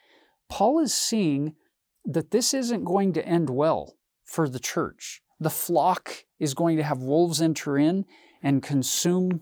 [0.48, 1.56] Paul is seeing
[2.04, 5.20] that this isn't going to end well for the church.
[5.40, 8.04] The flock is going to have wolves enter in
[8.40, 9.40] and consume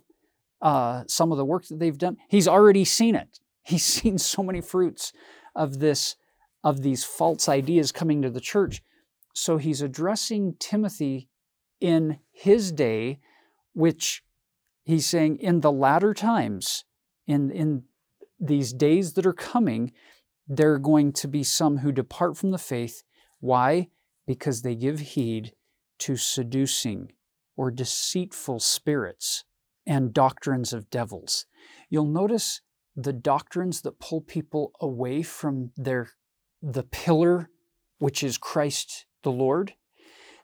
[0.63, 2.17] uh, some of the work that they've done.
[2.31, 3.39] He's already seen it.
[3.63, 5.13] He's seen so many fruits
[5.55, 6.17] of this,
[6.65, 8.83] of these false ideas coming to the church.
[9.35, 11.29] So he's addressing Timothy
[11.79, 13.21] in his day,
[13.75, 14.23] which
[14.87, 16.85] he's saying in the latter times,
[17.27, 17.83] in, in
[18.40, 19.92] these days that are coming,
[20.49, 23.03] there are going to be some who depart from the faith.
[23.40, 23.88] Why?
[24.27, 25.53] Because they give heed
[25.99, 27.12] to seducing
[27.57, 29.44] or deceitful spirits
[29.87, 31.46] and doctrines of devils.
[31.90, 32.61] You'll notice
[32.94, 36.11] the doctrines that pull people away from their
[36.62, 37.51] the pillar
[37.99, 39.75] which is Christ the Lord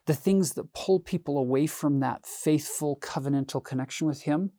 [0.05, 4.51] the things that pull people away from that faithful covenantal connection with Him,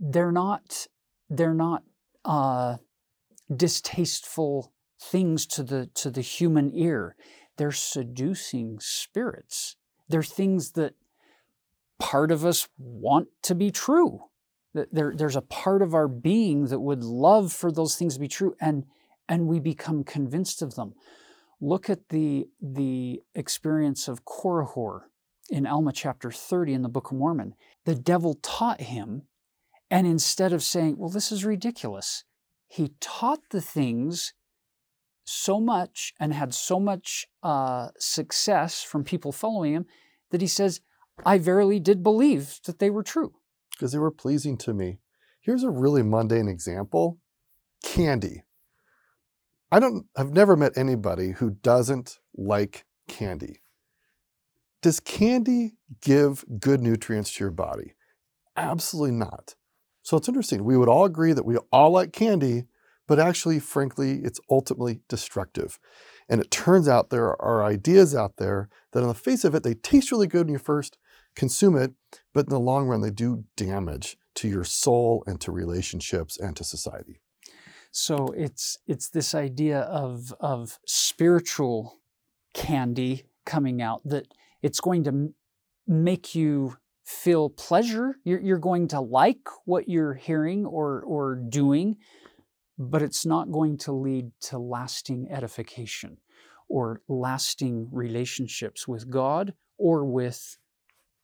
[0.00, 0.86] they're not
[1.30, 1.82] they're not
[2.24, 2.76] uh,
[3.54, 7.16] distasteful things to the to the human ear.
[7.56, 9.76] They're seducing spirits.
[10.08, 10.94] They're things that
[11.98, 14.20] part of us want to be true.
[14.92, 18.28] There, there's a part of our being that would love for those things to be
[18.28, 18.84] true, and
[19.28, 20.94] and we become convinced of them.
[21.60, 25.02] Look at the, the experience of Korihor
[25.50, 27.54] in Alma chapter 30 in the Book of Mormon.
[27.84, 29.22] The devil taught him,
[29.90, 32.24] and instead of saying, Well, this is ridiculous,
[32.68, 34.34] he taught the things
[35.24, 39.86] so much and had so much uh, success from people following him
[40.30, 40.80] that he says,
[41.24, 43.34] I verily did believe that they were true.
[43.72, 45.00] Because they were pleasing to me.
[45.40, 47.18] Here's a really mundane example
[47.82, 48.44] candy.
[49.70, 53.60] I don't I've never met anybody who doesn't like candy.
[54.80, 57.94] Does candy give good nutrients to your body?
[58.56, 59.56] Absolutely not.
[60.02, 60.64] So it's interesting.
[60.64, 62.64] We would all agree that we all like candy,
[63.06, 65.78] but actually, frankly, it's ultimately destructive.
[66.28, 69.62] And it turns out there are ideas out there that, on the face of it,
[69.62, 70.98] they taste really good when you first
[71.34, 71.92] consume it,
[72.32, 76.56] but in the long run, they do damage to your soul and to relationships and
[76.56, 77.20] to society.
[78.00, 81.98] So it's it's this idea of of spiritual
[82.54, 84.28] candy coming out that
[84.62, 85.34] it's going to m-
[85.84, 88.16] make you feel pleasure.
[88.22, 91.96] You're, you're going to like what you're hearing or or doing,
[92.78, 96.18] but it's not going to lead to lasting edification
[96.68, 100.56] or lasting relationships with God or with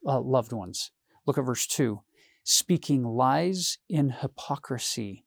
[0.04, 0.90] uh, loved ones.
[1.24, 2.00] Look at verse 2
[2.42, 5.24] speaking lies in hypocrisy,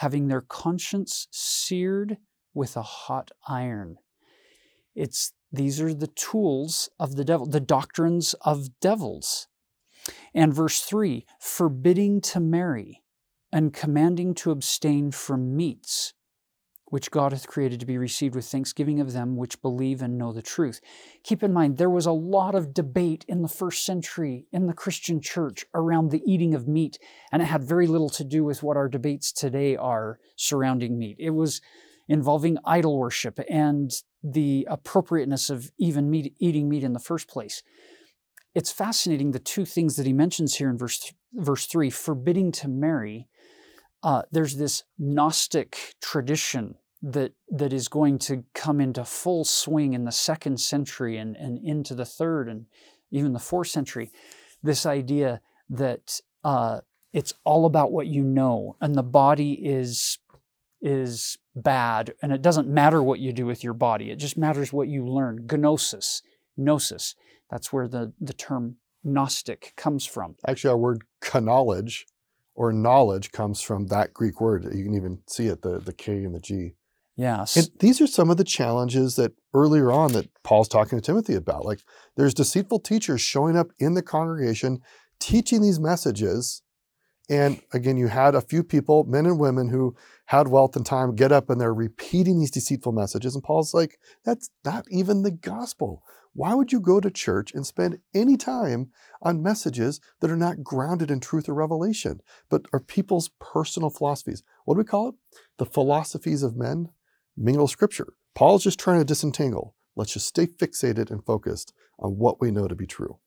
[0.00, 2.16] having their conscience seared
[2.54, 3.98] with a hot iron.
[4.94, 9.46] It's these are the tools of the devil, the doctrines of devils.
[10.32, 13.02] And verse 3 forbidding to marry
[13.52, 16.14] and commanding to abstain from meats
[16.90, 20.32] which God hath created to be received with thanksgiving of them which believe and know
[20.32, 20.80] the truth.
[21.24, 24.74] Keep in mind, there was a lot of debate in the first century in the
[24.74, 26.98] Christian church around the eating of meat,
[27.32, 31.16] and it had very little to do with what our debates today are surrounding meat.
[31.18, 31.60] It was
[32.08, 33.90] involving idol worship and
[34.22, 37.62] the appropriateness of even meat, eating meat in the first place.
[38.52, 42.68] It's fascinating the two things that he mentions here in verse, verse 3 forbidding to
[42.68, 43.28] marry
[44.02, 50.04] uh, there's this Gnostic tradition that that is going to come into full swing in
[50.04, 52.66] the second century and, and into the third and
[53.10, 54.10] even the fourth century.
[54.62, 55.40] This idea
[55.70, 56.80] that uh,
[57.12, 60.18] it's all about what you know, and the body is
[60.82, 64.10] is bad, and it doesn't matter what you do with your body.
[64.10, 65.46] It just matters what you learn.
[65.50, 66.22] Gnosis,
[66.56, 67.14] gnosis.
[67.50, 70.36] That's where the the term Gnostic comes from.
[70.46, 71.02] Actually, our word
[71.34, 72.06] knowledge
[72.54, 74.64] or knowledge comes from that Greek word.
[74.64, 76.74] You can even see it, the, the K and the G.
[77.16, 77.56] Yes.
[77.56, 81.34] And these are some of the challenges that earlier on that Paul's talking to Timothy
[81.34, 81.64] about.
[81.64, 81.80] Like
[82.16, 84.80] there's deceitful teachers showing up in the congregation
[85.18, 86.62] teaching these messages.
[87.28, 89.94] And again, you had a few people, men and women, who
[90.26, 93.34] had wealth and time, get up and they're repeating these deceitful messages.
[93.34, 96.02] And Paul's like, that's not even the gospel.
[96.32, 100.62] Why would you go to church and spend any time on messages that are not
[100.62, 104.42] grounded in truth or revelation, but are people's personal philosophies?
[104.64, 105.14] What do we call it?
[105.58, 106.90] The philosophies of men
[107.36, 108.14] mingle scripture.
[108.34, 109.74] Paul's just trying to disentangle.
[109.96, 113.18] Let's just stay fixated and focused on what we know to be true.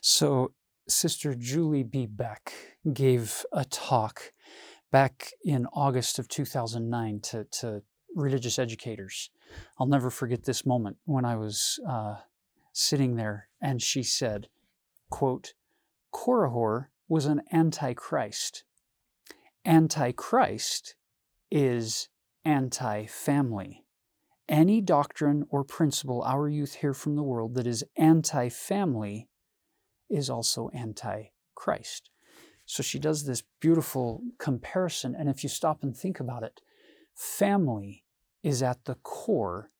[0.00, 0.52] So,
[0.88, 2.06] Sister Julie B.
[2.06, 2.52] Beck
[2.92, 4.32] gave a talk
[4.90, 7.82] back in August of 2009 to, to
[8.14, 9.30] religious educators.
[9.78, 12.16] I'll never forget this moment when I was uh,
[12.72, 14.48] sitting there and she said,
[15.10, 15.54] quote,
[16.12, 18.64] Korihor was an antichrist.
[19.64, 20.94] Antichrist
[21.50, 22.08] is
[22.44, 23.84] anti family.
[24.48, 29.28] Any doctrine or principle our youth hear from the world that is anti family
[30.08, 32.10] is also anti Christ.
[32.64, 35.14] So she does this beautiful comparison.
[35.16, 36.60] And if you stop and think about it,
[37.14, 38.04] family
[38.42, 39.70] is at the core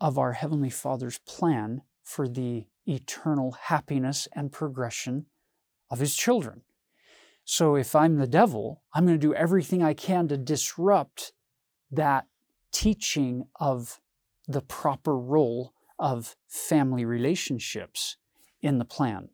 [0.00, 5.26] of our Heavenly Father's plan for the eternal happiness and progression
[5.90, 6.62] of his children.
[7.44, 11.32] So if I'm the devil, I'm going to do everything I can to disrupt
[11.90, 12.24] that
[12.72, 14.00] teaching of
[14.46, 18.16] the proper role of family relationships
[18.62, 19.28] in the plan.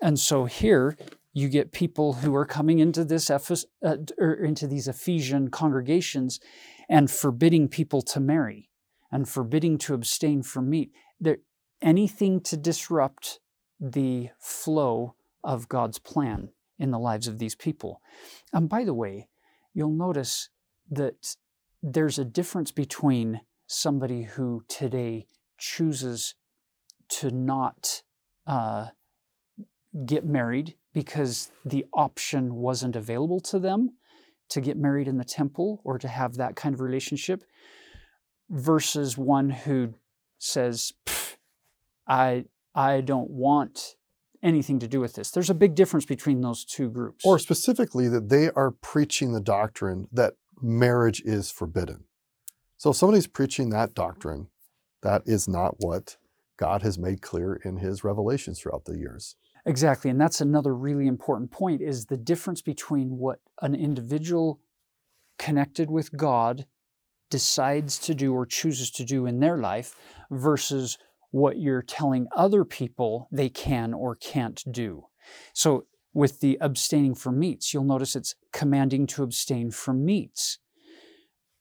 [0.00, 0.96] And so here
[1.32, 6.38] you get people who are coming into this Ephes- uh, or into these Ephesian congregations
[6.88, 8.70] and forbidding people to marry
[9.10, 10.92] and forbidding to abstain from meat.
[11.20, 11.38] They're,
[11.82, 13.40] anything to disrupt
[13.80, 15.14] the flow
[15.44, 18.00] of God's plan in the lives of these people.
[18.52, 19.28] And by the way,
[19.74, 20.48] you'll notice
[20.90, 21.36] that
[21.82, 25.26] there's a difference between somebody who today
[25.58, 26.34] chooses
[27.08, 28.02] to not
[28.46, 28.88] uh,
[30.06, 33.90] get married because the option wasn't available to them
[34.48, 37.44] to get married in the temple or to have that kind of relationship
[38.50, 39.94] versus one who
[40.38, 40.92] says,
[42.08, 43.96] I I don't want
[44.42, 45.30] anything to do with this.
[45.30, 47.24] There's a big difference between those two groups.
[47.24, 52.04] Or specifically that they are preaching the doctrine that marriage is forbidden.
[52.76, 54.48] So if somebody's preaching that doctrine,
[55.02, 56.16] that is not what
[56.56, 59.36] God has made clear in his revelations throughout the years.
[59.66, 60.10] Exactly.
[60.10, 64.60] And that's another really important point is the difference between what an individual
[65.38, 66.66] connected with God
[67.30, 69.94] decides to do or chooses to do in their life
[70.30, 70.98] versus
[71.30, 75.06] what you're telling other people they can or can't do.
[75.52, 80.58] So, with the abstaining from meats, you'll notice it's commanding to abstain from meats.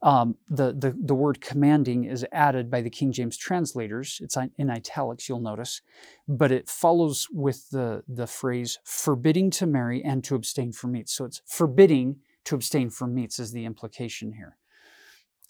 [0.02, 4.20] Um, the, the, the word commanding is added by the King James translators.
[4.22, 5.82] It's in italics, you'll notice,
[6.28, 11.14] but it follows with the, the phrase forbidding to marry and to abstain from meats.
[11.14, 14.58] So it's forbidding to abstain from meats, is the implication here.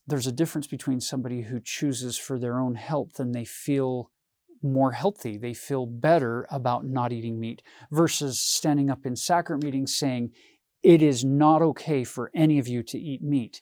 [0.07, 4.09] There's a difference between somebody who chooses for their own health and they feel
[4.63, 9.95] more healthy, they feel better about not eating meat, versus standing up in sacrament meetings
[9.95, 10.31] saying,
[10.81, 13.61] it is not okay for any of you to eat meat.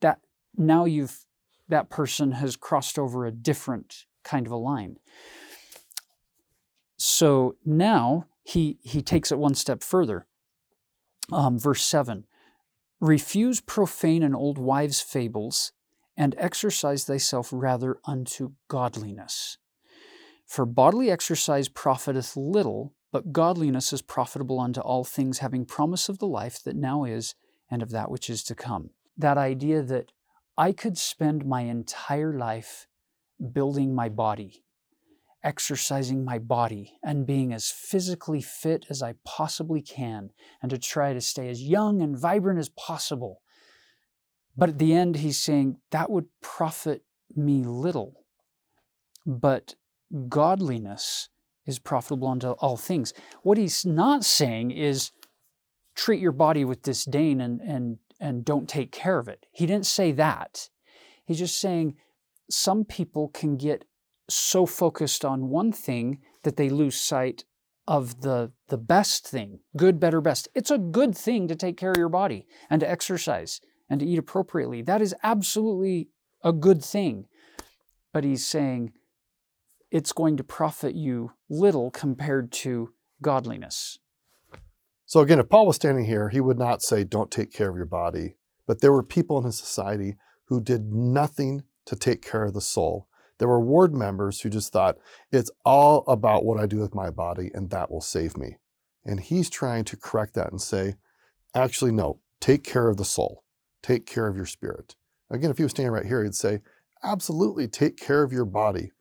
[0.00, 0.20] That
[0.56, 1.24] now you've
[1.68, 4.96] that person has crossed over a different kind of a line.
[6.96, 10.26] So now he he takes it one step further.
[11.32, 12.24] Um, verse seven:
[13.00, 15.72] Refuse profane and old wives' fables,
[16.16, 19.58] and exercise thyself rather unto godliness.
[20.46, 26.18] For bodily exercise profiteth little, but godliness is profitable unto all things, having promise of
[26.18, 27.34] the life that now is
[27.70, 28.90] and of that which is to come.
[29.16, 30.12] That idea that
[30.56, 32.86] I could spend my entire life
[33.52, 34.64] building my body,
[35.46, 40.30] exercising my body, and being as physically fit as I possibly can,
[40.60, 43.40] and to try to stay as young and vibrant as possible.
[44.56, 48.24] But at the end, he's saying that would profit me little.
[49.24, 49.76] But
[50.28, 51.28] godliness
[51.64, 53.12] is profitable unto all things.
[53.42, 55.12] What he's not saying is
[55.94, 59.46] treat your body with disdain and, and, and don't take care of it.
[59.52, 60.68] He didn't say that.
[61.24, 61.94] He's just saying
[62.50, 63.84] some people can get
[64.28, 67.44] so focused on one thing that they lose sight
[67.88, 70.48] of the, the best thing good, better, best.
[70.54, 74.06] It's a good thing to take care of your body and to exercise and to
[74.06, 74.82] eat appropriately.
[74.82, 76.08] That is absolutely
[76.42, 77.26] a good thing.
[78.12, 78.92] But he's saying,
[79.90, 83.98] it's going to profit you little compared to godliness.
[85.04, 87.76] So, again, if Paul was standing here, he would not say, Don't take care of
[87.76, 88.36] your body.
[88.66, 90.16] But there were people in his society
[90.46, 93.06] who did nothing to take care of the soul.
[93.38, 94.96] There were ward members who just thought,
[95.30, 98.56] It's all about what I do with my body, and that will save me.
[99.04, 100.94] And he's trying to correct that and say,
[101.54, 103.44] Actually, no, take care of the soul,
[103.82, 104.96] take care of your spirit.
[105.30, 106.60] Again, if he was standing right here, he'd say,
[107.02, 108.92] Absolutely, take care of your body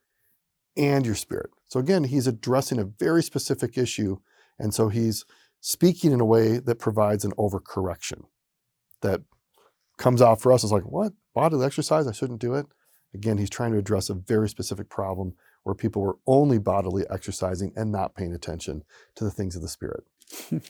[0.78, 1.52] and your spirit.
[1.68, 4.18] So again, he's addressing a very specific issue.
[4.60, 5.26] And so he's
[5.62, 8.26] speaking in a way that provides an overcorrection
[9.02, 9.22] that
[9.98, 11.14] comes out for us as like, what?
[11.34, 12.08] Bodily exercise?
[12.08, 12.66] I shouldn't do it.
[13.16, 17.74] Again, he's trying to address a very specific problem where people were only bodily exercising
[17.76, 18.84] and not paying attention
[19.16, 20.04] to the things of the spirit.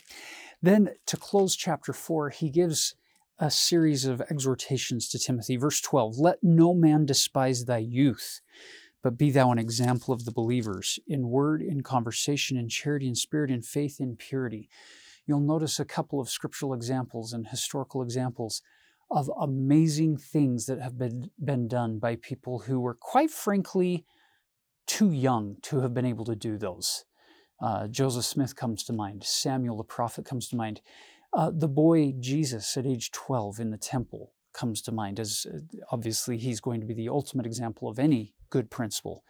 [0.61, 2.95] then, to close chapter four, he gives
[3.37, 5.57] a series of exhortations to Timothy.
[5.57, 8.41] Verse 12 Let no man despise thy youth
[9.05, 13.13] but be thou an example of the believers in word, in conversation, in charity, in
[13.13, 14.67] spirit, in faith, in purity.
[15.27, 18.63] You'll notice a couple of scriptural examples and historical examples
[19.11, 24.05] of amazing things that have been, been done by people who were, quite frankly,
[24.87, 27.05] too young to have been able to do those.
[27.61, 30.81] Uh, Joseph Smith comes to mind, Samuel the prophet comes to mind.
[31.33, 35.57] Uh, the boy Jesus at age 12 in the temple comes to mind as uh,
[35.91, 39.23] obviously he's going to be the ultimate example of any good principle.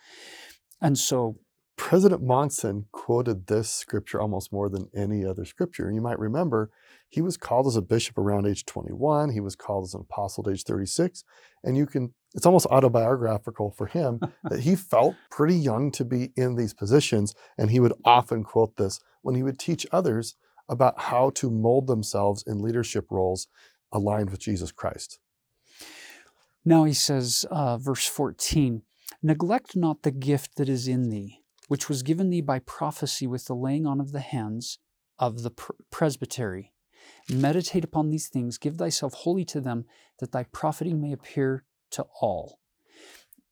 [0.81, 1.37] And so
[1.77, 5.87] President Monson quoted this scripture almost more than any other scripture.
[5.87, 6.71] And you might remember
[7.09, 10.47] he was called as a bishop around age 21, he was called as an apostle
[10.47, 11.23] at age 36.
[11.63, 16.31] And you can, it's almost autobiographical for him that he felt pretty young to be
[16.35, 17.35] in these positions.
[17.57, 20.35] And he would often quote this when he would teach others
[20.67, 23.47] about how to mold themselves in leadership roles
[23.91, 25.19] aligned with Jesus Christ.
[26.63, 28.81] Now he says, uh, verse 14,
[29.21, 33.45] Neglect not the gift that is in thee, which was given thee by prophecy with
[33.45, 34.79] the laying on of the hands
[35.17, 35.51] of the
[35.91, 36.73] presbytery.
[37.29, 39.85] Meditate upon these things, give thyself wholly to them,
[40.19, 42.59] that thy profiting may appear to all.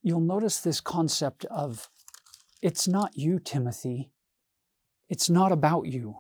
[0.02, 1.90] You'll notice this concept of
[2.62, 4.12] it's not you, Timothy.
[5.10, 6.16] It's not about you.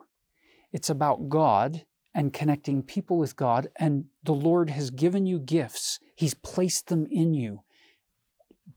[0.71, 3.69] It's about God and connecting people with God.
[3.77, 7.63] And the Lord has given you gifts, He's placed them in you.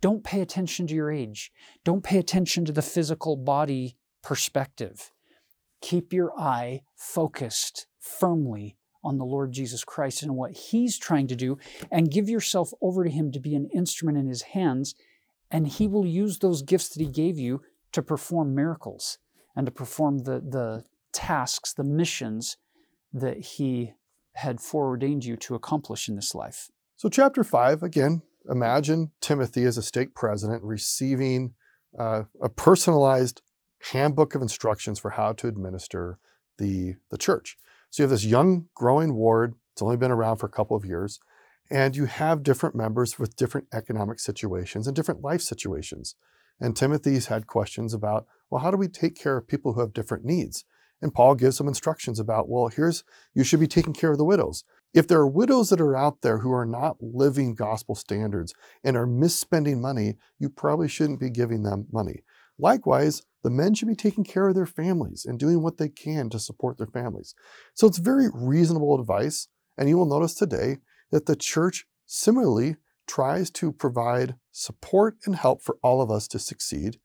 [0.00, 1.52] Don't pay attention to your age.
[1.84, 5.12] Don't pay attention to the physical body perspective.
[5.80, 11.36] Keep your eye focused firmly on the Lord Jesus Christ and what He's trying to
[11.36, 11.58] do,
[11.92, 14.94] and give yourself over to Him to be an instrument in His hands,
[15.50, 19.18] and He will use those gifts that He gave you to perform miracles
[19.54, 22.56] and to perform the, the tasks, the missions
[23.12, 23.92] that He
[24.34, 26.68] had foreordained you to accomplish in this life.
[26.96, 31.54] So, chapter five, again, imagine Timothy as a stake president receiving
[31.98, 33.42] uh, a personalized
[33.92, 36.18] handbook of instructions for how to administer
[36.58, 37.56] the, the church.
[37.90, 40.84] So, you have this young, growing ward, it's only been around for a couple of
[40.84, 41.20] years,
[41.70, 46.14] and you have different members with different economic situations and different life situations.
[46.60, 49.92] And Timothy's had questions about, well, how do we take care of people who have
[49.92, 50.64] different needs?
[51.02, 54.24] And Paul gives some instructions about, well, here's, you should be taking care of the
[54.24, 54.64] widows.
[54.94, 58.96] If there are widows that are out there who are not living gospel standards and
[58.96, 62.22] are misspending money, you probably shouldn't be giving them money.
[62.58, 66.30] Likewise, the men should be taking care of their families and doing what they can
[66.30, 67.34] to support their families.
[67.74, 69.48] So it's very reasonable advice.
[69.76, 70.78] And you will notice today
[71.10, 72.76] that the church similarly
[73.06, 76.98] tries to provide support and help for all of us to succeed.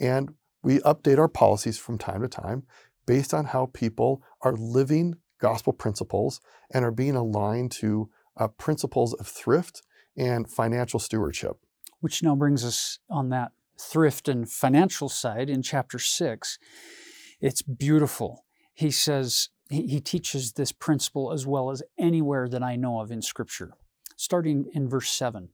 [0.00, 2.64] And we update our policies from time to time
[3.06, 6.40] based on how people are living gospel principles
[6.72, 9.82] and are being aligned to uh, principles of thrift
[10.16, 11.58] and financial stewardship.
[12.00, 16.58] Which now brings us on that thrift and financial side in chapter 6.
[17.40, 18.44] It's beautiful.
[18.72, 23.10] He says, he, he teaches this principle as well as anywhere that I know of
[23.10, 23.72] in Scripture,
[24.16, 25.50] starting in verse 7.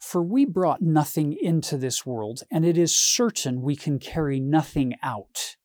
[0.00, 4.94] For we brought nothing into this world, and it is certain we can carry nothing
[5.02, 5.56] out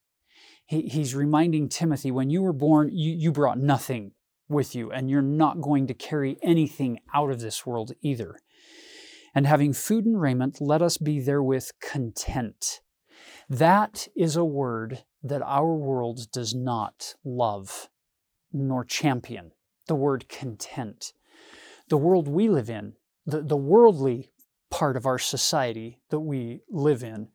[0.74, 4.14] he, he's reminding Timothy when you were born, you, you brought nothing
[4.50, 8.40] with you, and you're not going to carry anything out of this world either.
[9.36, 12.82] And having food and raiment, let us be therewith content.
[13.50, 17.90] That is a word that our world does not love
[18.52, 19.52] nor champion
[19.88, 21.14] the word content.
[21.90, 22.94] The world we live in,
[23.26, 24.32] the, the worldly
[24.72, 27.30] part of our society that we live in,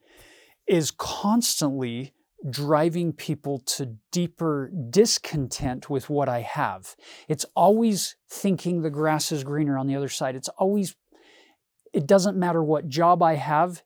[0.67, 2.15] is constantly
[2.49, 6.95] driving people to deeper discontent with what I have.
[7.29, 10.37] It's always thinking the grass is greener on the other side.
[10.37, 10.95] It's always,
[11.93, 13.83] it doesn't matter what job I have,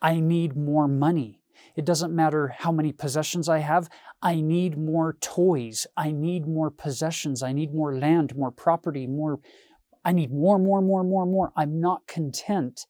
[0.00, 1.40] I need more money.
[1.76, 3.88] It doesn't matter how many possessions I have,
[4.22, 5.86] I need more toys.
[5.96, 7.42] I need more possessions.
[7.42, 9.40] I need more land, more property, more.
[10.04, 11.52] I need more, more, more, more, more.
[11.56, 12.86] I'm not content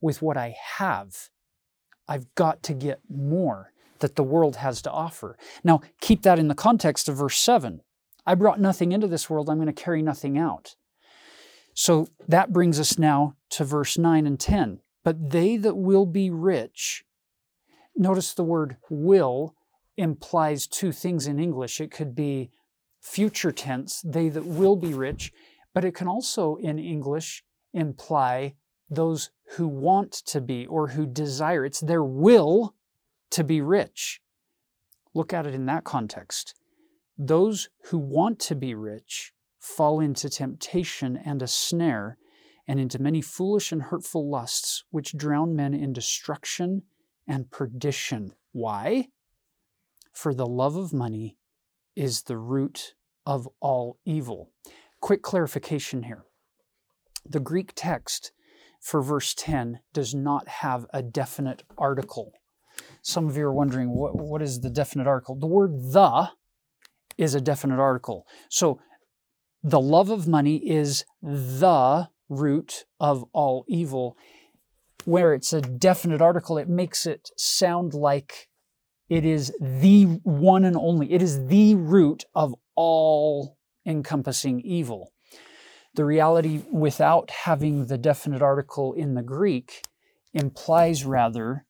[0.00, 1.30] with what I have.
[2.06, 5.36] I've got to get more that the world has to offer.
[5.64, 7.80] Now, keep that in the context of verse 7.
[8.26, 10.76] I brought nothing into this world, I'm going to carry nothing out.
[11.74, 14.80] So that brings us now to verse 9 and 10.
[15.04, 17.04] But they that will be rich,
[17.96, 19.54] notice the word will
[19.96, 21.80] implies two things in English.
[21.80, 22.50] It could be
[23.00, 25.32] future tense, they that will be rich,
[25.72, 28.54] but it can also in English imply
[28.90, 31.64] those who want to be or who desire.
[31.64, 32.74] It's their will
[33.30, 34.20] to be rich.
[35.14, 36.54] Look at it in that context.
[37.16, 42.16] Those who want to be rich fall into temptation and a snare,
[42.66, 46.82] and into many foolish and hurtful lusts, which drown men in destruction
[47.26, 48.34] and perdition.
[48.52, 49.08] Why?
[50.12, 51.36] For the love of money
[51.96, 52.94] is the root
[53.26, 54.50] of all evil.
[55.00, 56.24] Quick clarification here.
[57.28, 58.32] The Greek text
[58.80, 62.32] for verse 10 does not have a definite article
[63.08, 65.34] some of you are wondering what, what is the definite article?
[65.34, 66.28] The word the
[67.16, 68.26] is a definite article.
[68.50, 68.80] So
[69.62, 74.18] the love of money is the root of all evil.
[75.06, 78.50] Where it's a definite article, it makes it sound like
[79.08, 83.56] it is the one and only, it is the root of all
[83.86, 85.14] encompassing evil.
[85.94, 89.82] The reality, without having the definite article in the Greek,
[90.34, 91.64] implies rather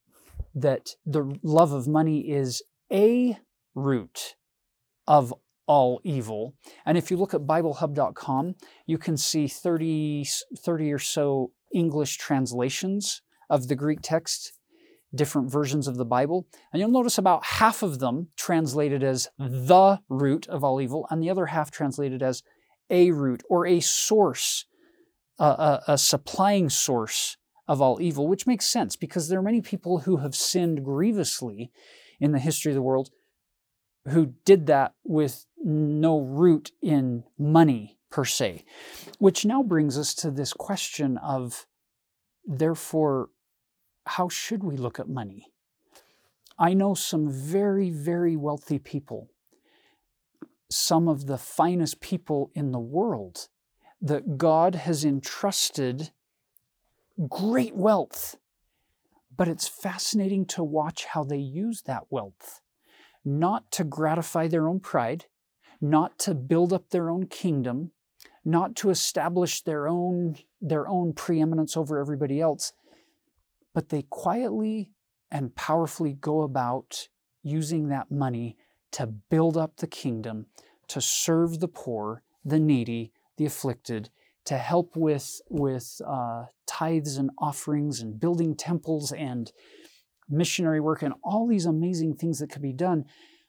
[0.60, 3.38] that the love of money is a
[3.74, 4.36] root
[5.06, 5.32] of
[5.66, 6.54] all evil.
[6.86, 8.54] And if you look at BibleHub.com,
[8.86, 10.26] you can see 30,
[10.58, 14.52] 30 or so English translations of the Greek text,
[15.14, 16.46] different versions of the Bible.
[16.72, 21.22] And you'll notice about half of them translated as the root of all evil, and
[21.22, 22.42] the other half translated as
[22.90, 24.64] a root or a source,
[25.38, 27.37] a, a supplying source
[27.68, 31.70] of all evil, which makes sense because there are many people who have sinned grievously
[32.18, 33.10] in the history of the world
[34.08, 38.64] who did that with no root in money per se.
[39.18, 41.66] Which now brings us to this question of,
[42.46, 43.28] therefore,
[44.06, 45.52] how should we look at money?
[46.58, 49.28] I know some very, very wealthy people,
[50.70, 53.48] some of the finest people in the world
[54.00, 56.10] that God has entrusted
[57.26, 58.36] great wealth.
[59.36, 62.60] But it's fascinating to watch how they use that wealth,
[63.24, 65.26] not to gratify their own pride,
[65.80, 67.92] not to build up their own kingdom,
[68.44, 72.72] not to establish their own, their own preeminence over everybody else,
[73.74, 74.90] but they quietly
[75.30, 77.08] and powerfully go about
[77.42, 78.56] using that money
[78.90, 80.46] to build up the kingdom,
[80.88, 84.10] to serve the poor, the needy, the afflicted,
[84.48, 89.52] to help with, with uh, tithes and offerings and building temples and
[90.28, 93.04] missionary work and all these amazing things that could be done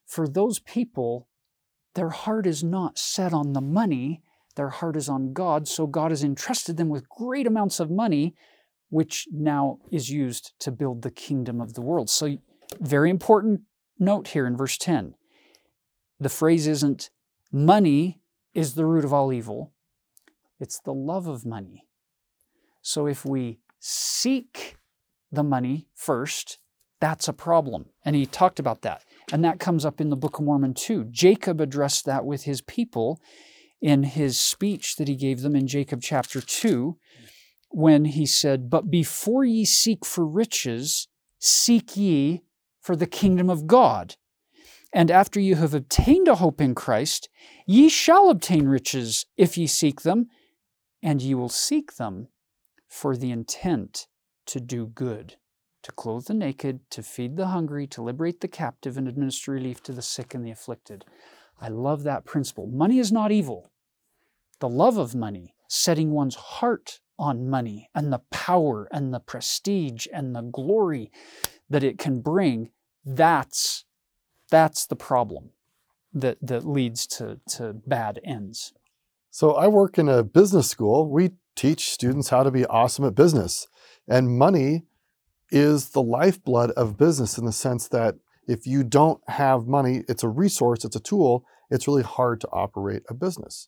[0.06, 1.30] for those people,
[1.96, 4.22] their heart is not set on the money,
[4.56, 5.70] their heart is on God.
[5.70, 8.36] So God has entrusted them with great amounts of money,
[8.90, 12.10] which now is used to build the kingdom of the world.
[12.10, 12.38] So,
[12.82, 13.62] very important
[14.00, 15.16] note here in verse 10.
[16.20, 17.10] The phrase isn't
[17.52, 18.20] money
[18.54, 19.72] is the root of all evil,
[20.60, 21.86] it's the love of money.
[22.82, 24.78] So, if we seek
[25.32, 26.60] the money first,
[27.00, 27.86] that's a problem.
[28.04, 29.04] And he talked about that.
[29.32, 31.06] And that comes up in the Book of Mormon too.
[31.10, 33.22] Jacob addressed that with his people
[33.82, 36.98] in his speech that he gave them in Jacob chapter 2
[37.70, 41.08] when he said, But before ye seek for riches,
[41.40, 42.44] seek ye
[42.82, 44.16] for the kingdom of God.
[44.92, 47.30] And after you have obtained a hope in Christ,
[47.66, 50.28] ye shall obtain riches if ye seek them,
[51.02, 52.28] and ye will seek them
[52.88, 54.08] for the intent
[54.46, 55.36] to do good,
[55.84, 59.82] to clothe the naked, to feed the hungry, to liberate the captive, and administer relief
[59.84, 61.06] to the sick and the afflicted.
[61.62, 62.68] I love that principle.
[62.68, 63.72] Money is not evil.
[64.60, 70.08] The love of money, setting one's heart on money and the power and the prestige
[70.12, 71.12] and the glory
[71.70, 72.72] that it can bring,
[73.06, 73.86] that's,
[74.50, 75.52] that's the problem
[76.14, 78.74] that, that leads to, to bad ends.
[79.32, 81.10] So I work in a business school.
[81.10, 83.68] We teach students how to be awesome at business.
[84.08, 84.84] And money
[85.52, 88.16] is the lifeblood of business in the sense that
[88.48, 92.50] if you don't have money, it's a resource, it's a tool, it's really hard to
[92.52, 93.68] operate a business.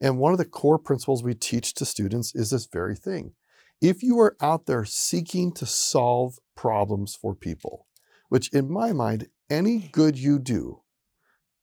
[0.00, 3.32] And one of the core principles we teach to students is this very thing.
[3.80, 7.86] If you are out there seeking to solve problems for people,
[8.28, 10.82] which in my mind, any good you do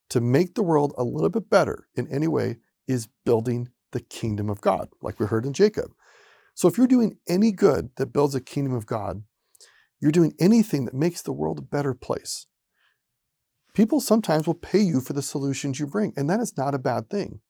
[0.09, 2.57] to make the world a little bit better in any way
[2.87, 5.91] is building the kingdom of God, like we heard in Jacob.
[6.53, 9.23] So if you're doing any good that builds a kingdom of God,
[9.99, 12.47] you're doing anything that makes the world a better place.
[13.73, 16.79] People sometimes will pay you for the solutions you bring, and that is not a
[16.79, 17.41] bad thing.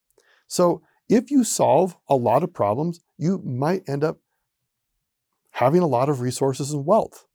[0.48, 4.20] So if you solve a lot of problems, you might end up
[5.52, 7.26] having a lot of resources and wealth.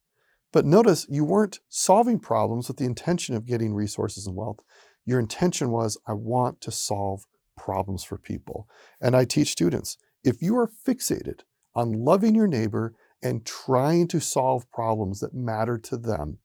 [0.52, 4.60] But notice you weren't solving problems with the intention of getting resources and wealth.
[5.06, 7.24] Your intention was, I want to solve
[7.56, 8.68] problems for people.
[9.00, 11.40] And I teach students if you are fixated
[11.74, 16.38] on loving your neighbor and trying to solve problems that matter to them,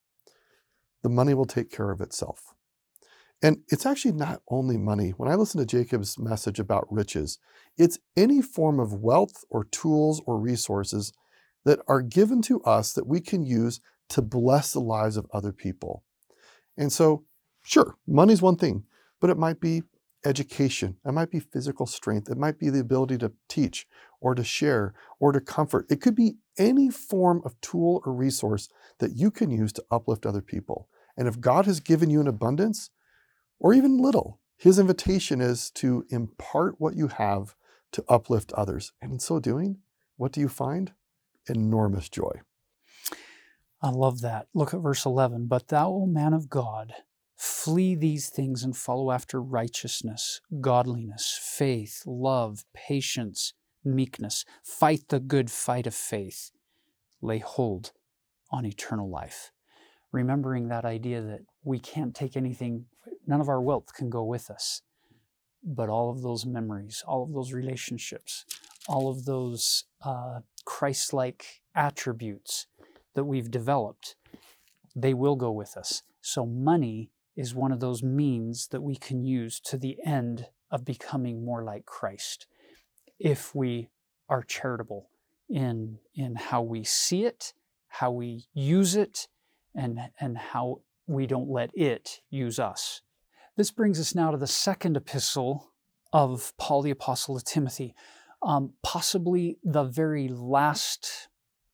[1.04, 2.54] the money will take care of itself.
[3.42, 5.12] And it's actually not only money.
[5.12, 7.38] When I listen to Jacob's message about riches,
[7.78, 11.14] it's any form of wealth or tools or resources
[11.64, 13.80] that are given to us that we can use
[14.10, 16.04] to bless the lives of other people.
[16.78, 17.26] And so,
[17.64, 18.86] sure, money's one thing,
[19.20, 19.84] but it might be
[20.28, 23.88] education, it might be physical strength, it might be the ability to teach
[24.20, 25.86] or to share or to comfort.
[25.90, 28.70] It could be any form of tool or resource
[29.00, 30.90] that you can use to uplift other people.
[31.16, 32.90] And if God has given you an abundance,
[33.60, 37.56] or even little, his invitation is to impart what you have
[37.92, 38.92] to uplift others.
[39.02, 39.78] And in so doing,
[40.18, 40.94] what do you find?
[41.48, 42.42] Enormous joy.
[43.82, 44.48] I love that.
[44.54, 45.48] Look at verse 11.
[45.48, 46.94] But thou, O man of God,
[47.38, 53.54] Flee these things and follow after righteousness, godliness, faith, love, patience,
[53.86, 54.44] meekness.
[54.64, 56.50] Fight the good fight of faith.
[57.22, 57.92] Lay hold
[58.52, 59.52] on eternal life.
[60.12, 62.86] Remembering that idea that we can't take anything,
[63.28, 64.82] none of our wealth can go with us.
[65.64, 68.46] But all of those memories, all of those relationships,
[68.88, 72.66] all of those uh, Christ like attributes
[73.14, 74.16] that we've developed,
[74.96, 76.02] they will go with us.
[76.22, 80.84] So, money is one of those means that we can use to the end of
[80.84, 82.48] becoming more like Christ
[83.20, 83.90] if we
[84.28, 85.10] are charitable
[85.50, 87.54] in, in how we see it,
[87.88, 89.28] how we use it,
[89.76, 93.02] and, and how we don't let it use us.
[93.56, 95.72] This brings us now to the second epistle
[96.12, 97.96] of Paul the Apostle to Timothy,
[98.42, 101.28] um, possibly the very last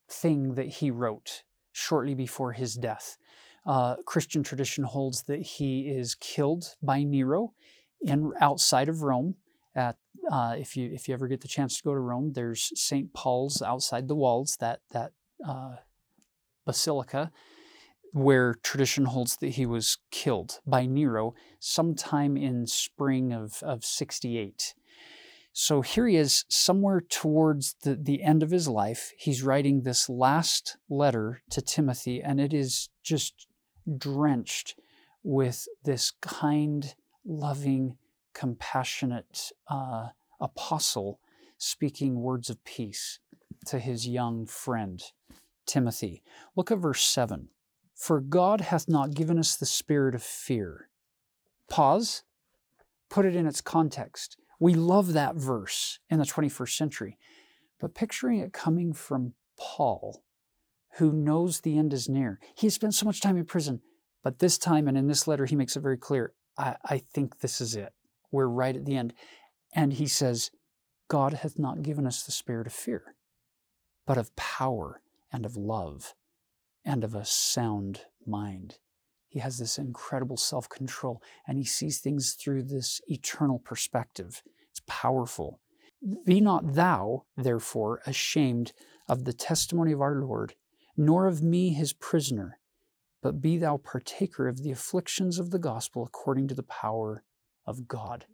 [0.09, 3.17] thing that he wrote shortly before his death.
[3.65, 7.53] Uh, Christian tradition holds that he is killed by Nero
[8.01, 9.35] in outside of Rome.
[9.75, 9.97] At
[10.31, 13.13] uh, if you if you ever get the chance to go to Rome, there's St.
[13.13, 14.57] Paul's outside the walls.
[14.59, 15.13] That that
[15.47, 15.77] uh,
[16.65, 17.31] basilica
[18.13, 24.75] where tradition holds that he was killed by Nero sometime in spring of, of 68.
[25.51, 29.11] So here he is, somewhere towards the, the end of his life.
[29.17, 33.47] He's writing this last letter to Timothy, and it is just
[33.97, 34.79] drenched
[35.23, 37.97] with this kind, loving,
[38.33, 40.09] compassionate uh,
[40.39, 41.19] apostle
[41.57, 43.19] speaking words of peace
[43.65, 45.01] to his young friend,
[45.65, 46.21] Timothy.
[46.55, 47.49] Look at verse 7.
[47.95, 50.89] For God hath not given us the spirit of fear,
[51.69, 52.23] pause,
[53.09, 54.35] put it in its context.
[54.59, 57.17] We love that verse in the 21st century,
[57.79, 60.22] but picturing it coming from Paul,
[60.97, 62.39] who knows the end is near.
[62.55, 63.81] He has spent so much time in prison,
[64.23, 67.39] but this time and in this letter, he makes it very clear I, I think
[67.39, 67.93] this is it.
[68.31, 69.13] We're right at the end.
[69.73, 70.51] And he says,
[71.07, 73.15] God hath not given us the spirit of fear,
[74.05, 76.13] but of power and of love
[76.85, 78.77] and of a sound mind.
[79.27, 84.43] He has this incredible self control and he sees things through this eternal perspective.
[84.69, 85.59] It's powerful.
[86.25, 88.73] Be not thou, therefore, ashamed
[89.07, 90.55] of the testimony of our Lord,
[90.95, 92.59] nor of me his prisoner,
[93.21, 97.23] but be thou partaker of the afflictions of the gospel according to the power
[97.65, 98.25] of God.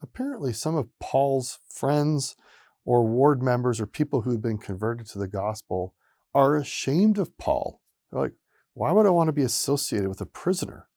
[0.00, 2.36] Apparently, some of Paul's friends
[2.84, 5.94] or ward members or people who had been converted to the gospel
[6.32, 7.80] are ashamed of Paul.
[8.10, 8.34] They're like,
[8.74, 10.88] why would I want to be associated with a prisoner?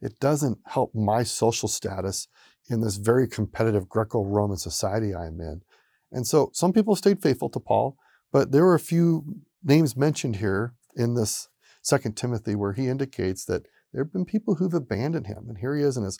[0.00, 2.28] It doesn't help my social status
[2.68, 5.62] in this very competitive Greco Roman society I'm in.
[6.10, 7.96] And so some people stayed faithful to Paul,
[8.32, 11.48] but there were a few names mentioned here in this
[11.82, 15.46] Second Timothy where he indicates that there have been people who've abandoned him.
[15.48, 16.18] And here he is in his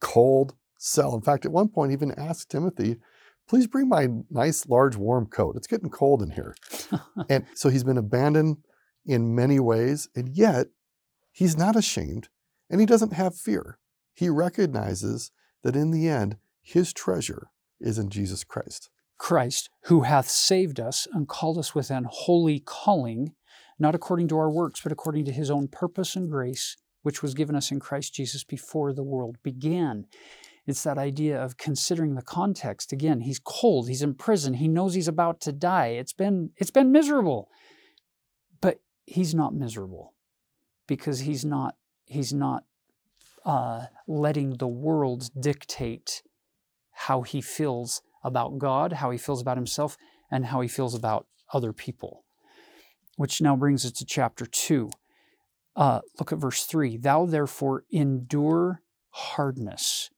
[0.00, 1.14] cold cell.
[1.14, 2.96] In fact, at one point, he even asked Timothy,
[3.48, 5.56] please bring my nice, large, warm coat.
[5.56, 6.54] It's getting cold in here.
[7.28, 8.58] and so he's been abandoned
[9.06, 10.68] in many ways, and yet
[11.30, 12.28] he's not ashamed
[12.70, 13.78] and he doesn't have fear.
[14.14, 15.30] He recognizes
[15.62, 17.48] that in the end, his treasure
[17.80, 18.90] is in Jesus Christ.
[19.18, 23.32] Christ, who hath saved us and called us with an holy calling,
[23.78, 27.34] not according to our works, but according to his own purpose and grace, which was
[27.34, 30.06] given us in Christ Jesus before the world began.
[30.66, 32.92] It's that idea of considering the context.
[32.92, 35.88] Again, he's cold, he's in prison, he knows he's about to die.
[35.88, 37.50] It's been it's been miserable.
[38.60, 40.14] But he's not miserable
[40.86, 42.64] because he's not he's not
[43.44, 46.22] uh, letting the world dictate
[46.92, 49.96] how he feels about God, how he feels about himself,
[50.30, 52.24] and how he feels about other people.
[53.16, 54.90] Which now brings us to chapter 2.
[55.76, 56.96] Uh, look at verse 3.
[56.96, 60.10] Thou therefore endure hardness,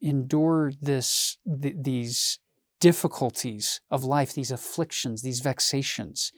[0.00, 2.38] endure this, th- these
[2.80, 6.32] difficulties of life, these afflictions, these vexations,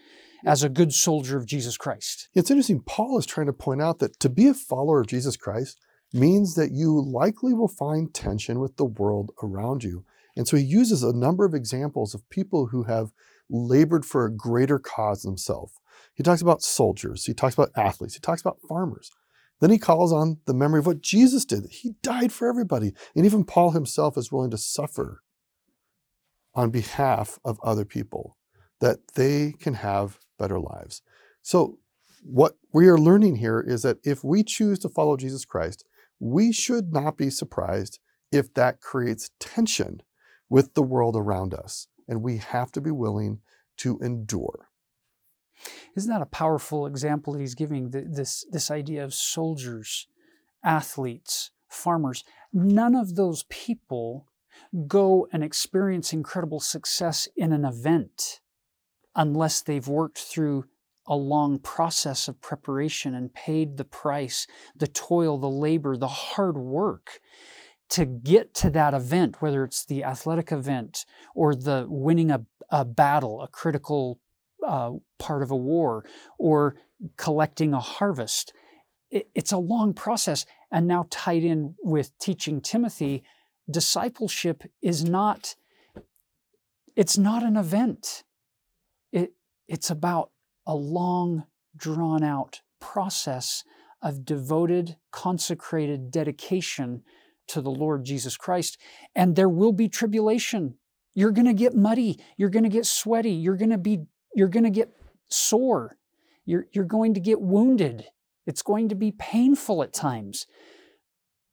[0.45, 2.29] as a good soldier of Jesus Christ.
[2.35, 2.81] It's interesting.
[2.81, 5.79] Paul is trying to point out that to be a follower of Jesus Christ
[6.13, 10.05] means that you likely will find tension with the world around you.
[10.39, 13.11] And so he uses a number of examples of people who have
[13.51, 15.72] labored for a greater cause themselves.
[16.14, 19.11] He talks about soldiers, he talks about athletes, he talks about farmers.
[19.61, 21.66] Then he calls on the memory of what Jesus did.
[21.68, 22.95] He died for everybody.
[23.16, 25.22] And even Paul himself is willing to suffer
[26.55, 28.36] on behalf of other people
[28.80, 31.03] that they can have better lives.
[31.43, 31.80] So,
[32.22, 35.84] what we are learning here is that if we choose to follow Jesus Christ,
[36.20, 37.99] we should not be surprised
[38.30, 40.03] if that creates tension
[40.49, 41.89] with the world around us.
[42.07, 43.41] And we have to be willing
[43.79, 44.69] to endure.
[45.97, 47.91] Isn't that a powerful example that he's giving?
[47.91, 50.07] This, this idea of soldiers,
[50.65, 52.25] athletes, farmers.
[52.53, 54.27] None of those people
[54.87, 58.41] go and experience incredible success in an event
[59.15, 60.65] unless they've worked through
[61.07, 64.47] a long process of preparation and paid the price,
[64.77, 67.21] the toil, the labor, the hard work
[67.91, 72.84] to get to that event, whether it's the athletic event or the winning a, a
[72.84, 74.20] battle, a critical
[74.66, 76.05] uh, part of a war,
[76.39, 76.76] or
[77.16, 78.53] collecting a harvest.
[79.11, 80.45] It, it's a long process.
[80.70, 83.22] And now, tied in with teaching Timothy,
[83.70, 85.55] discipleship is not.
[86.95, 88.24] It's not an event.
[89.12, 89.32] It,
[89.66, 90.30] it's about
[90.66, 91.45] a long,
[91.76, 93.64] drawn out process
[94.03, 97.03] of devoted, consecrated dedication
[97.49, 98.79] to the Lord Jesus Christ.
[99.15, 100.75] And there will be tribulation.
[101.15, 102.21] You're going to get muddy.
[102.37, 103.33] You're going to get sweaty.
[103.33, 104.01] You're going to be,
[104.35, 104.91] you're going to get
[105.29, 105.97] sore.
[106.45, 108.07] You're, you're going to get wounded.
[108.47, 110.47] It's going to be painful at times.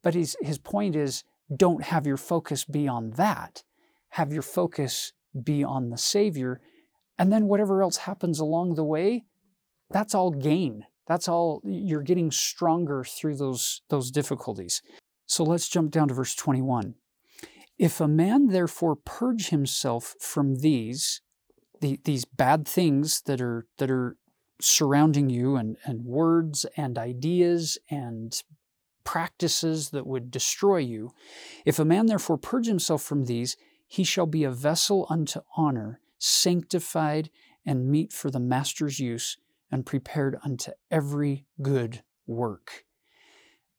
[0.03, 1.23] But his, his point is
[1.53, 3.63] don't have your focus be on that.
[4.09, 6.61] Have your focus be on the Savior.
[7.17, 9.25] And then whatever else happens along the way,
[9.89, 10.85] that's all gain.
[11.07, 14.81] That's all you're getting stronger through those, those difficulties.
[15.25, 16.95] So let's jump down to verse 21.
[17.77, 21.21] If a man therefore purge himself from these,
[21.81, 24.17] the, these bad things that are, that are
[24.61, 28.41] surrounding you and, and words and ideas and
[29.03, 31.11] practices that would destroy you,
[31.65, 33.57] if a man therefore purge himself from these,
[33.87, 37.29] he shall be a vessel unto honor, sanctified
[37.65, 39.37] and meet for the master's use,
[39.71, 42.85] and prepared unto every good work.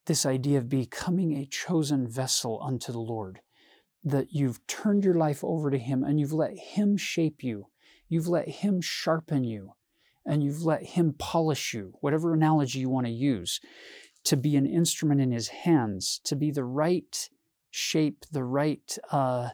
[0.07, 3.41] This idea of becoming a chosen vessel unto the Lord,
[4.03, 7.67] that you've turned your life over to Him and you've let Him shape you,
[8.09, 9.73] you've let Him sharpen you,
[10.25, 13.61] and you've let Him polish you, whatever analogy you want to use,
[14.25, 17.29] to be an instrument in His hands, to be the right
[17.71, 19.51] shape, the right uh,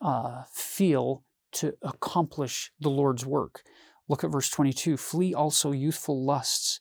[0.00, 3.62] uh, feel to accomplish the Lord's work.
[4.08, 6.80] Look at verse 22 Flee also youthful lusts,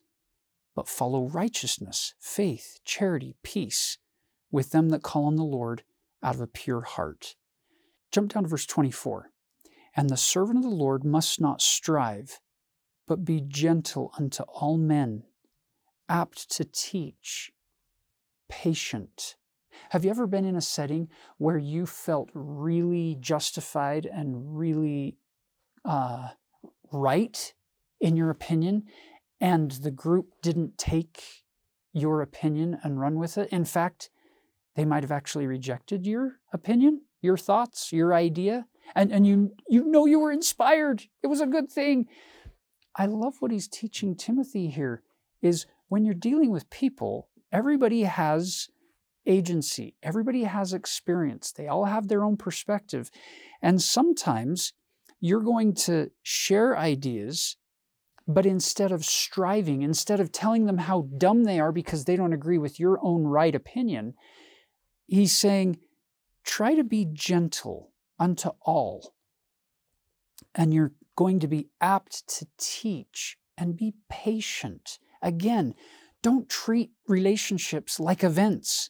[0.76, 3.97] but follow righteousness, faith, charity, peace
[4.51, 5.84] with them that call on the Lord
[6.21, 7.36] out of a pure heart.
[8.11, 9.32] Jump down to verse 24.
[9.95, 12.39] And the servant of the Lord must not strive
[13.07, 15.23] but be gentle unto all men,
[16.09, 17.51] apt to teach,
[18.49, 19.36] patient.
[19.89, 25.17] Have you ever been in a setting where you felt really justified and really
[25.84, 26.30] uh,
[26.91, 27.53] right
[27.99, 28.84] in your opinion,
[29.39, 31.23] and the group didn't take
[31.93, 33.49] your opinion and run with it?
[33.49, 34.09] In fact,
[34.75, 39.86] they might have actually rejected your opinion, your thoughts, your idea, and, and you, you
[39.86, 41.03] know you were inspired.
[41.23, 42.07] It was a good thing.
[42.95, 45.01] I love what he's teaching Timothy here
[45.41, 48.69] is when you're dealing with people, everybody has
[49.25, 53.09] agency, everybody has experience, they all have their own perspective.
[53.61, 54.73] And sometimes
[55.19, 57.57] you're going to share ideas,
[58.28, 62.34] but instead of striving, instead of telling them how dumb they are because they don't
[62.34, 64.15] agree with your own right opinion,
[65.07, 65.78] he's saying,
[66.43, 69.13] try to be gentle unto all.
[70.55, 74.99] And you're going to be apt to teach and be patient.
[75.21, 75.76] Again,
[76.21, 78.89] don't treat relationships like events.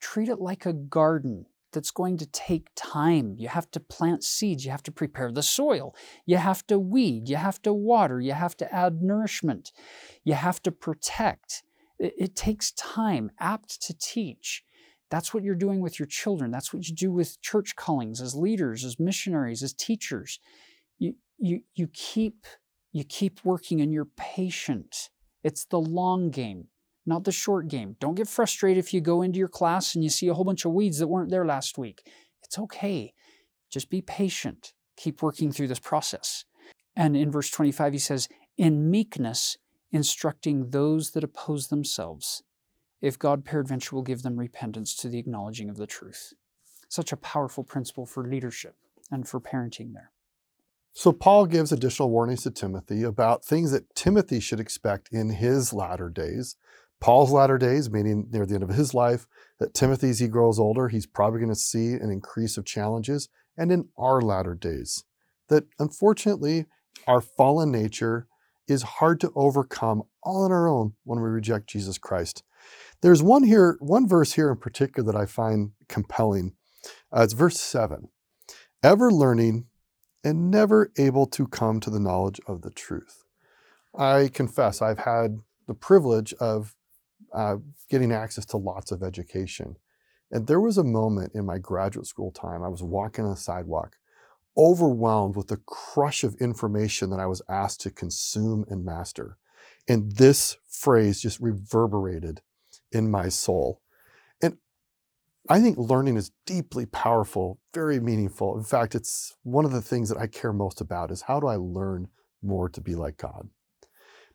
[0.00, 3.34] Treat it like a garden that's going to take time.
[3.38, 5.94] You have to plant seeds, you have to prepare the soil,
[6.26, 9.72] you have to weed, you have to water, you have to add nourishment,
[10.24, 11.62] you have to protect.
[11.98, 14.64] It, it takes time, apt to teach.
[15.10, 16.50] That's what you're doing with your children.
[16.50, 20.38] That's what you do with church callings as leaders, as missionaries, as teachers
[21.00, 22.46] you, you, you keep
[22.92, 25.10] you keep working and you're patient.
[25.42, 26.66] It's the long game,
[27.10, 27.96] not the short game.
[28.00, 30.64] Don't get frustrated if you go into your class and you see a whole bunch
[30.64, 32.02] of weeds that weren't there last week.
[32.42, 33.12] It's okay.
[33.70, 34.72] Just be patient.
[34.96, 36.44] Keep working through this process.
[36.96, 39.58] And in verse 25, he says, In meekness,
[39.92, 42.42] instructing those that oppose themselves,
[43.00, 46.32] if God peradventure will give them repentance to the acknowledging of the truth.
[46.88, 48.74] Such a powerful principle for leadership
[49.10, 50.12] and for parenting there.
[50.92, 55.72] So, Paul gives additional warnings to Timothy about things that Timothy should expect in his
[55.72, 56.56] latter days.
[57.00, 59.26] Paul's latter days, meaning near the end of his life,
[59.58, 63.28] that Timothy, as he grows older, he's probably going to see an increase of challenges.
[63.56, 65.04] And in our latter days,
[65.48, 66.66] that unfortunately,
[67.06, 68.26] our fallen nature
[68.68, 72.42] is hard to overcome all on our own when we reject Jesus Christ.
[73.02, 76.52] There's one here, one verse here in particular that I find compelling.
[77.14, 78.08] Uh, it's verse 7.
[78.82, 79.66] Ever learning
[80.22, 83.24] and never able to come to the knowledge of the truth.
[83.96, 86.74] I confess I've had the privilege of
[87.32, 87.56] uh,
[87.88, 89.76] getting access to lots of education.
[90.30, 93.36] And there was a moment in my graduate school time, I was walking on the
[93.36, 93.96] sidewalk,
[94.56, 99.38] overwhelmed with the crush of information that I was asked to consume and master.
[99.88, 102.42] And this phrase just reverberated
[102.92, 103.80] in my soul.
[104.40, 104.58] And
[105.48, 108.56] I think learning is deeply powerful, very meaningful.
[108.56, 111.48] In fact, it's one of the things that I care most about is how do
[111.48, 112.08] I learn
[112.42, 113.48] more to be like God?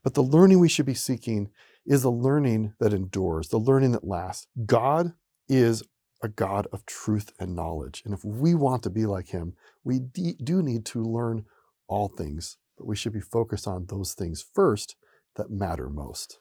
[0.06, 1.49] But the learning we should be seeking
[1.84, 4.45] is the learning that endures, the learning that lasts.
[4.68, 5.14] God
[5.49, 5.82] is
[6.22, 8.03] a God of truth and knowledge.
[8.06, 11.45] And if we want to be like him, we do need to learn
[11.88, 14.95] all things, but we should be focused on those things first
[15.38, 16.38] that matter most.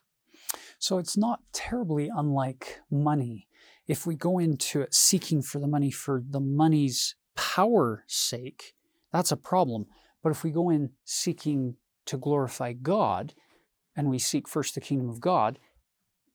[0.78, 3.48] So it's not terribly unlike money
[3.86, 8.74] if we go into it seeking for the money for the money's power sake,
[9.10, 9.86] that's a problem.
[10.22, 13.32] But if we go in seeking to glorify God
[13.96, 15.58] and we seek first the kingdom of God,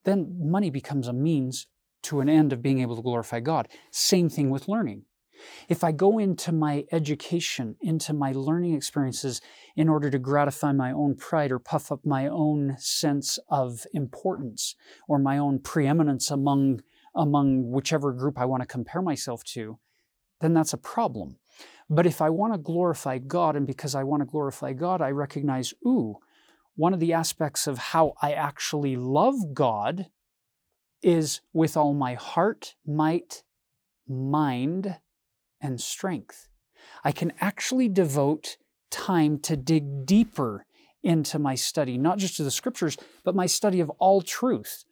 [0.05, 1.67] then money becomes a means
[2.03, 3.67] to an end of being able to glorify God.
[3.91, 5.03] Same thing with learning.
[5.69, 9.41] If I go into my education, into my learning experiences
[9.75, 14.75] in order to gratify my own pride or puff up my own sense of importance
[15.07, 16.81] or my own preeminence among
[17.15, 19.79] among whichever group I want to compare myself to,
[20.41, 21.37] then that's a problem.
[21.89, 25.09] But if I want to glorify God, and because I want to glorify God, I
[25.09, 26.17] recognize, ooh,
[26.79, 30.07] one of the aspects of how I actually love God
[31.03, 33.43] is with all my heart, might,
[34.07, 34.95] mind,
[35.59, 36.47] and strength.
[37.03, 38.55] I can actually devote
[38.89, 40.65] time to dig deeper
[41.03, 44.85] into my study, not just to the scriptures, but my study of all truth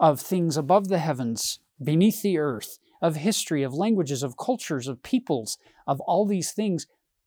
[0.00, 5.02] of things above the heavens, beneath the earth, of history, of languages, of cultures, of
[5.02, 6.86] peoples, of all these things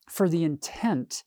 [0.09, 1.23] for the intent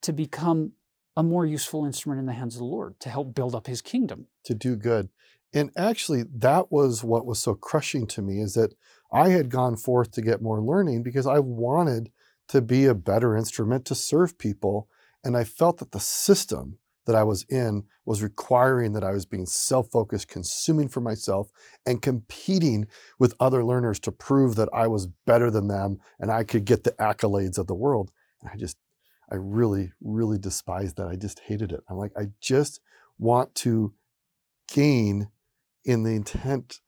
[0.00, 0.72] to become
[1.18, 3.82] a more useful instrument in the hands of the Lord to help build up his
[3.82, 4.28] kingdom.
[4.44, 5.08] To do good.
[5.52, 8.74] And actually, that was what was so crushing to me is that
[9.10, 12.12] I had gone forth to get more learning because I wanted
[12.48, 14.88] to be a better instrument to serve people.
[15.24, 19.26] And I felt that the system that I was in was requiring that I was
[19.26, 21.50] being self focused, consuming for myself,
[21.84, 22.86] and competing
[23.18, 26.84] with other learners to prove that I was better than them and I could get
[26.84, 28.12] the accolades of the world.
[28.40, 28.76] And I just,
[29.30, 31.08] I really, really despised that.
[31.08, 31.80] I just hated it.
[31.88, 32.80] I'm like, I just
[33.18, 33.92] want to
[34.72, 35.28] gain
[35.84, 36.80] in the intent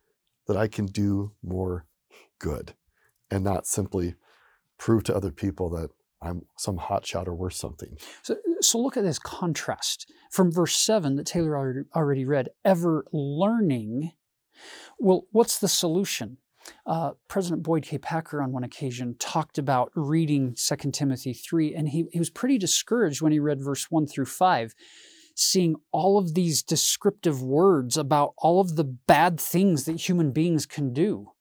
[0.47, 1.87] that I can do more
[2.39, 2.75] good
[3.31, 4.15] and not simply
[4.79, 5.91] prove to other people that
[6.23, 7.97] I'm some hotshot or worth something.
[8.23, 13.07] So, so look at this contrast from verse 7 that Taylor already, already read ever
[13.13, 14.13] learning.
[14.99, 16.39] Well, what's the solution?
[16.87, 17.99] Uh, President Boyd K.
[17.99, 22.59] Packer, on one occasion, talked about reading 2 Timothy 3, and he, he was pretty
[22.59, 24.75] discouraged when he read verse 1 through 5,
[25.35, 30.67] seeing all of these descriptive words about all of the bad things that human beings
[30.67, 31.33] can do.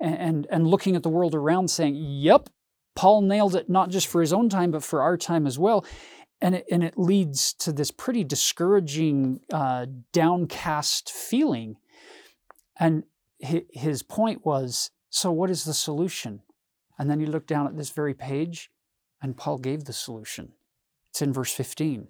[0.00, 2.50] And, and, and looking at the world around saying, Yep,
[2.94, 5.84] Paul nailed it not just for his own time, but for our time as well.
[6.40, 11.76] And it, and it leads to this pretty discouraging, uh, downcast feeling.
[12.78, 13.04] And
[13.38, 16.42] his point was so, what is the solution?
[16.98, 18.70] And then you look down at this very page,
[19.22, 20.52] and Paul gave the solution.
[21.10, 22.08] It's in verse 15.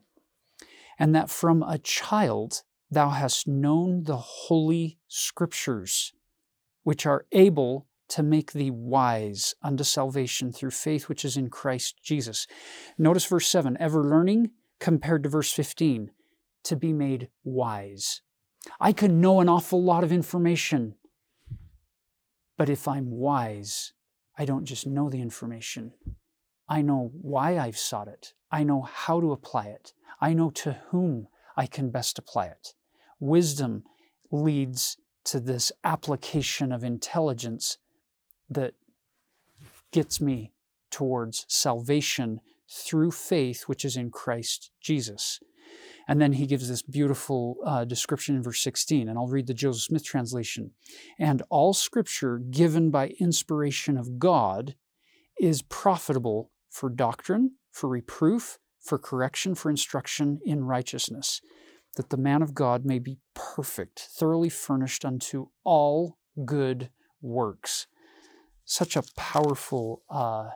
[0.99, 6.13] And that from a child thou hast known the holy scriptures,
[6.83, 12.03] which are able to make thee wise unto salvation through faith which is in Christ
[12.03, 12.47] Jesus.
[12.97, 14.51] Notice verse 7 ever learning
[14.81, 16.11] compared to verse 15
[16.65, 18.23] to be made wise.
[18.81, 20.95] I can know an awful lot of information,
[22.59, 23.95] but if I'm wise,
[24.37, 25.93] I don't just know the information.
[26.69, 28.35] I know why I've sought it.
[28.51, 29.95] I know how to apply it.
[30.21, 32.75] I know to whom I can best apply it.
[33.21, 33.85] Wisdom
[34.31, 37.79] leads to this application of intelligence
[38.51, 38.75] that
[39.93, 40.53] gets me
[40.91, 45.41] towards salvation through faith, which is in Christ Jesus.
[46.07, 49.55] And then he gives this beautiful uh, description in verse 16, and I'll read the
[49.55, 50.71] Joseph Smith translation.
[51.19, 54.75] And all scripture given by inspiration of God
[55.39, 61.43] is profitable for doctrine, for reproof, for correction, for instruction in righteousness,
[61.97, 66.91] that the man of God may be perfect, thoroughly furnished unto all good
[67.21, 67.87] works
[68.69, 70.51] such a powerful uh,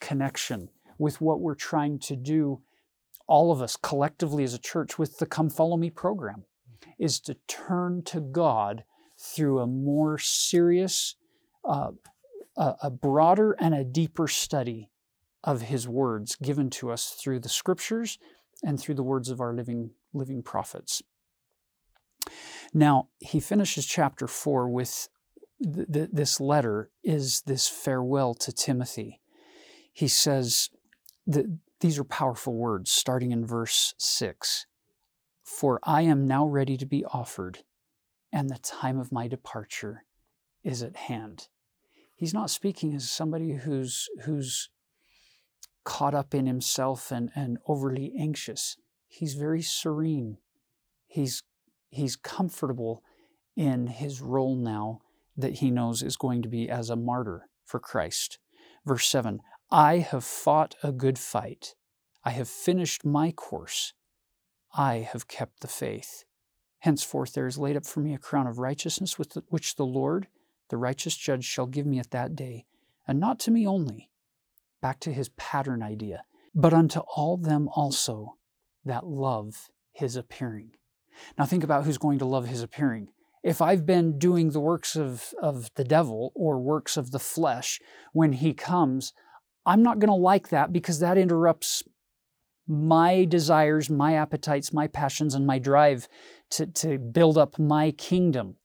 [0.00, 2.62] connection with what we're trying to do,
[3.28, 6.44] all of us collectively as a church, with the Come Follow Me program,
[6.98, 8.84] is to turn to God
[9.18, 11.14] through a more serious,
[11.64, 11.92] uh,
[12.56, 14.90] a, broader, and a deeper study
[15.44, 18.18] of His words given to us through the Scriptures
[18.64, 21.02] and through the words of our living living prophets.
[22.72, 25.08] Now, he finishes chapter 4 with
[25.62, 29.20] th- th- this letter is this farewell to Timothy.
[29.92, 30.70] He says
[31.26, 31.46] that
[31.80, 34.66] these are powerful words, starting in verse 6
[35.44, 37.60] For I am now ready to be offered,
[38.32, 40.04] and the time of my departure
[40.64, 41.48] is at hand.
[42.16, 44.70] He's not speaking as somebody who's, who's
[45.84, 48.76] caught up in himself and, and overly anxious.
[49.06, 50.38] He's very serene.
[51.06, 51.44] He's,
[51.90, 53.02] he's comfortable
[53.56, 55.00] in his role now
[55.36, 58.40] that he knows is going to be as a martyr for Christ.
[58.84, 61.74] Verse 7 I have fought a good fight.
[62.24, 63.92] I have finished my course.
[64.72, 66.24] I have kept the faith.
[66.80, 70.28] Henceforth there is laid up for me a crown of righteousness, with which the Lord,
[70.70, 72.64] the righteous judge, shall give me at that day,
[73.06, 74.10] and not to me only.
[74.80, 76.24] Back to his pattern idea,
[76.54, 78.36] but unto all them also
[78.84, 80.76] that love his appearing.
[81.36, 83.10] Now think about who's going to love his appearing
[83.42, 87.80] if I've been doing the works of, of the devil or works of the flesh
[88.12, 89.12] when he comes,
[89.68, 91.82] I'm not going to like that because that interrupts
[92.66, 96.08] my desires, my appetites, my passions, and my drive
[96.50, 98.56] to, to build up my kingdom.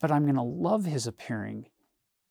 [0.00, 1.66] But I'm going to love his appearing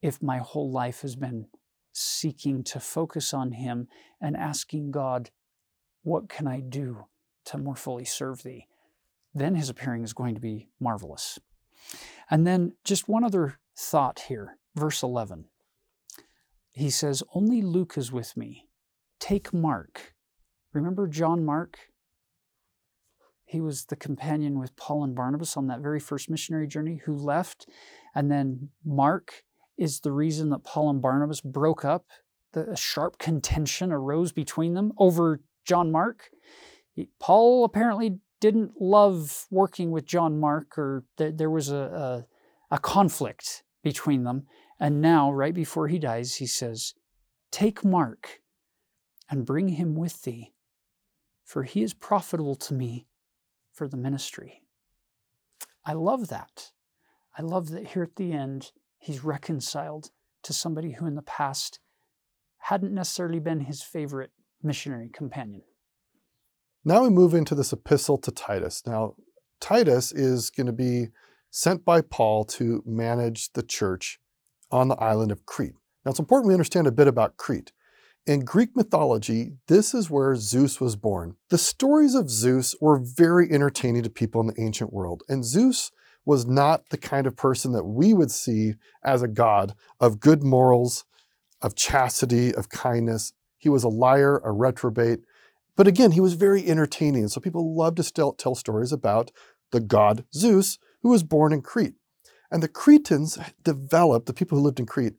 [0.02, 1.48] if my whole life has been
[1.91, 3.88] seeking to focus on him
[4.22, 5.31] and asking God,
[6.03, 7.07] what can I do
[7.45, 8.68] to more fully serve thee?
[9.39, 11.39] then his appearing is going to be marvelous.
[12.30, 15.45] And then just one other thought here, verse 11.
[16.78, 18.68] He says, Only Luke is with me.
[19.20, 20.14] Take Mark.
[20.74, 21.80] Remember John Mark?
[23.45, 27.16] He was the companion with Paul and Barnabas on that very first missionary journey who
[27.16, 27.68] left.
[28.14, 29.44] And then Mark
[29.76, 32.06] is the reason that Paul and Barnabas broke up.
[32.54, 36.30] The sharp contention arose between them over John Mark.
[36.94, 42.26] He, Paul apparently didn't love working with John Mark, or th- there was a,
[42.70, 44.45] a, a conflict between them.
[44.80, 46.94] And now, right before he dies, he says,
[47.52, 48.41] Take Mark
[49.30, 50.54] and bring him with thee,
[51.44, 53.08] for he is profitable to me
[53.72, 54.64] for the ministry.
[55.86, 56.72] I love that.
[57.38, 60.12] I love that here at the end, he's reconciled
[60.44, 61.80] to somebody who in the past
[62.58, 64.32] hadn't necessarily been his favorite
[64.62, 65.62] missionary companion.
[66.84, 68.84] Now we move into this epistle to Titus.
[68.86, 69.16] Now,
[69.60, 71.08] Titus is going to be
[71.49, 74.20] sent by Paul to manage the church
[74.72, 75.76] on the island of Crete.
[76.06, 77.72] Now, it's important we understand a bit about Crete.
[78.26, 81.38] In Greek mythology, this is where Zeus was born.
[81.49, 85.91] The stories of Zeus were very entertaining to people in the ancient world, and Zeus
[86.26, 90.44] was not the kind of person that we would see as a god of good
[90.44, 91.06] morals,
[91.61, 93.31] of chastity, of kindness.
[93.57, 95.22] He was a liar, a reprobate.
[95.77, 97.30] But again, he was very entertaining.
[97.30, 99.31] So people loved to tell stories about
[99.72, 101.95] the god Zeus, who was born in Crete.
[102.52, 105.15] And the Cretans developed, the people who lived in Crete,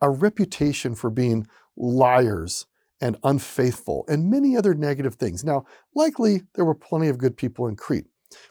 [0.00, 1.46] a reputation for being
[1.76, 2.66] liars
[3.00, 5.44] and unfaithful and many other negative things.
[5.44, 8.06] Now, likely there were plenty of good people in Crete,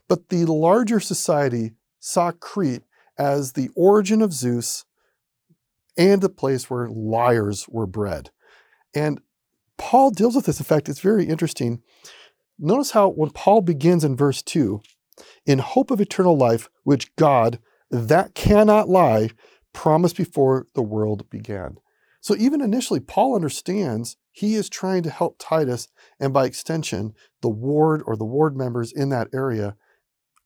[0.08, 2.84] but the larger society saw Crete
[3.18, 4.86] as the origin of Zeus
[5.98, 8.32] and the place where liars were bred.
[8.94, 9.22] And
[9.78, 10.60] Paul deals with this.
[10.60, 11.82] In fact, it's very interesting.
[12.58, 14.82] Notice how when Paul begins in verse 2,
[15.46, 17.60] in hope of eternal life, which God,
[17.96, 19.30] that cannot lie,
[19.74, 21.78] promised before the world began.
[22.22, 25.88] So even initially, Paul understands he is trying to help Titus
[26.20, 29.76] and by extension, the ward or the ward members in that area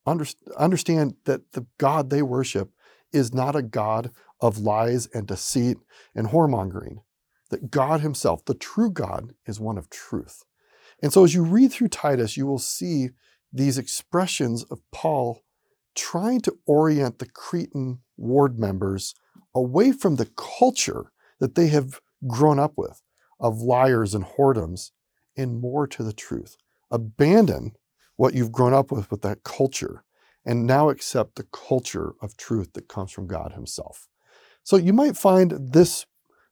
[0.06, 2.72] understand that the God they worship
[3.14, 4.12] is not a God
[4.42, 5.78] of lies and deceit
[6.14, 6.98] and whoremongering.
[7.50, 10.44] That God Himself, the true God, is one of truth.
[11.02, 13.10] And so as you read through Titus, you will see
[13.52, 15.42] these expressions of Paul
[16.00, 19.14] trying to orient the Cretan ward members
[19.54, 23.02] away from the culture that they have grown up with
[23.40, 24.92] of liars and whoredoms
[25.38, 26.56] and more to the truth.
[26.92, 27.74] Abandon
[28.16, 30.04] what you've grown up with with that culture
[30.46, 34.08] and now accept the culture of truth that comes from God Himself.
[34.64, 36.06] So you might find this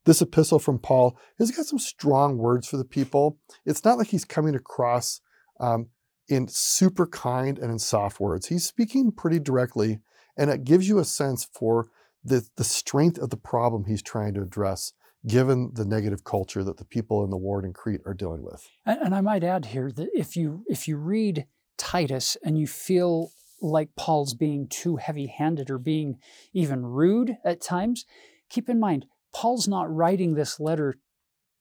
[0.06, 3.38] this epistle from Paul has got some strong words for the people.
[3.66, 5.20] It's not like he's coming across
[5.60, 5.88] um,
[6.28, 8.48] in super kind and in soft words.
[8.48, 10.00] He's speaking pretty directly,
[10.38, 11.90] and it gives you a sense for
[12.24, 14.94] the, the strength of the problem he's trying to address,
[15.26, 18.68] given the negative culture that the people in the ward in Crete are dealing with.
[18.86, 21.46] And, and I might add here that if you if you read
[21.78, 23.32] Titus and you feel
[23.62, 26.20] like Paul's being too heavy-handed or being
[26.54, 28.06] even rude at times,
[28.50, 30.96] keep in mind Paul's not writing this letter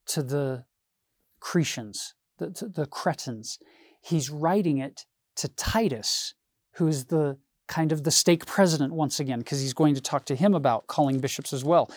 [0.07, 0.65] to the
[1.41, 3.59] Cretians, the, the Cretans
[4.07, 5.05] he's writing it
[5.35, 6.35] to Titus,
[6.75, 10.37] who's the kind of the stake president once again, because he's going to talk to
[10.37, 11.91] him about calling bishops as well.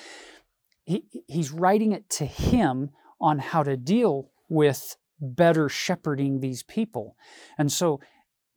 [0.86, 2.90] He, he's writing it to him
[3.22, 7.16] on how to deal with better shepherding these people.
[7.60, 8.00] And so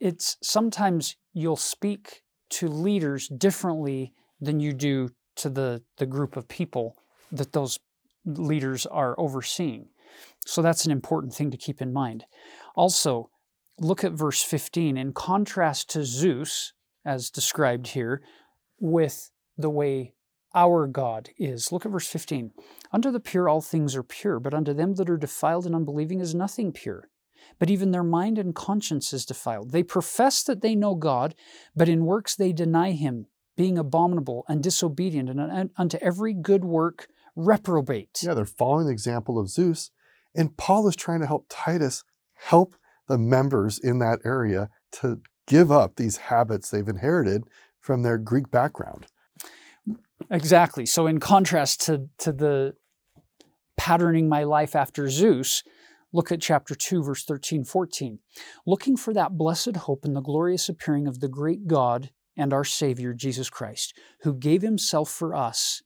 [0.01, 6.49] it's sometimes you'll speak to leaders differently than you do to the, the group of
[6.49, 6.97] people
[7.31, 7.79] that those
[8.25, 9.89] leaders are overseeing.
[10.47, 12.25] So that's an important thing to keep in mind.
[12.75, 13.29] Also,
[13.83, 16.73] look at verse 15 in contrast to Zeus,
[17.05, 18.23] as described here,
[18.79, 20.15] with the way
[20.55, 21.73] our God is.
[21.73, 22.53] Look at verse 15.
[22.93, 26.21] Unto the pure all things are pure, but unto them that are defiled and unbelieving
[26.21, 27.09] is nothing pure.
[27.59, 29.73] But even their mind and conscience is defiled.
[29.73, 31.35] They profess that they know God,
[31.75, 33.27] but in works they deny him,
[33.57, 38.21] being abominable and disobedient, and unto every good work reprobate.
[38.23, 39.91] Yeah, they're following the example of Zeus.
[40.35, 42.05] And Paul is trying to help Titus
[42.35, 42.77] help
[43.09, 47.45] the members in that area to give up these habits they've inherited
[47.81, 49.07] from their Greek background.
[50.31, 50.87] Exactly.
[50.87, 52.75] So, in contrast to, to the
[53.77, 55.65] patterning my life after Zeus,
[56.13, 58.21] look at chapter 2, verse 13, 14.
[58.67, 62.65] Looking for that blessed hope in the glorious appearing of the great God and our
[62.65, 65.83] Savior, Jesus Christ, who gave himself for us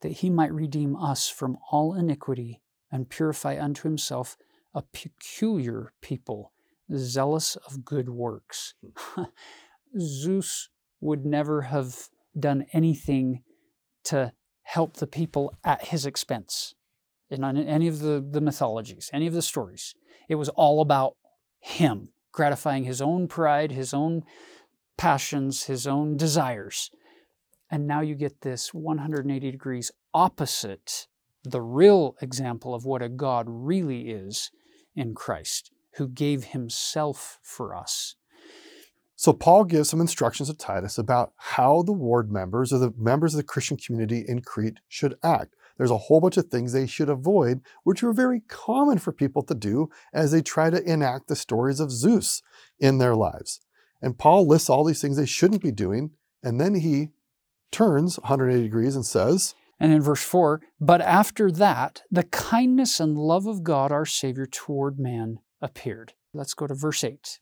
[0.00, 4.36] that he might redeem us from all iniquity and purify unto himself
[4.74, 6.52] a peculiar people,
[6.94, 8.74] zealous of good works.
[8.96, 9.24] Hmm.
[9.98, 10.68] Zeus
[11.00, 13.42] would never have done anything
[14.04, 14.32] to
[14.62, 16.74] help the people at his expense
[17.28, 19.94] in any of the, the mythologies, any of the stories.
[20.28, 21.16] It was all about
[21.58, 24.22] him gratifying his own pride, his own
[24.96, 26.90] passions, his own desires.
[27.70, 31.06] And now you get this 180 degrees opposite
[31.42, 34.50] the real example of what a God really is
[34.94, 38.16] in Christ, who gave himself for us.
[39.16, 43.34] So, Paul gives some instructions to Titus about how the ward members or the members
[43.34, 45.56] of the Christian community in Crete should act.
[45.76, 49.42] There's a whole bunch of things they should avoid, which are very common for people
[49.42, 52.42] to do as they try to enact the stories of Zeus
[52.78, 53.60] in their lives.
[54.02, 56.12] And Paul lists all these things they shouldn't be doing,
[56.42, 57.10] and then he
[57.70, 63.16] turns 180 degrees and says, and in verse 4, but after that, the kindness and
[63.16, 66.12] love of God our Savior toward man appeared.
[66.34, 67.40] Let's go to verse 8.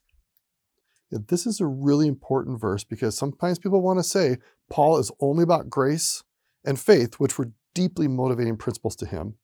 [1.11, 4.37] This is a really important verse because sometimes people want to say
[4.69, 6.23] Paul is only about grace
[6.63, 9.35] and faith, which were deeply motivating principles to him.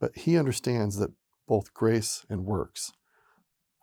[0.00, 1.12] But he understands that
[1.46, 2.92] both grace and works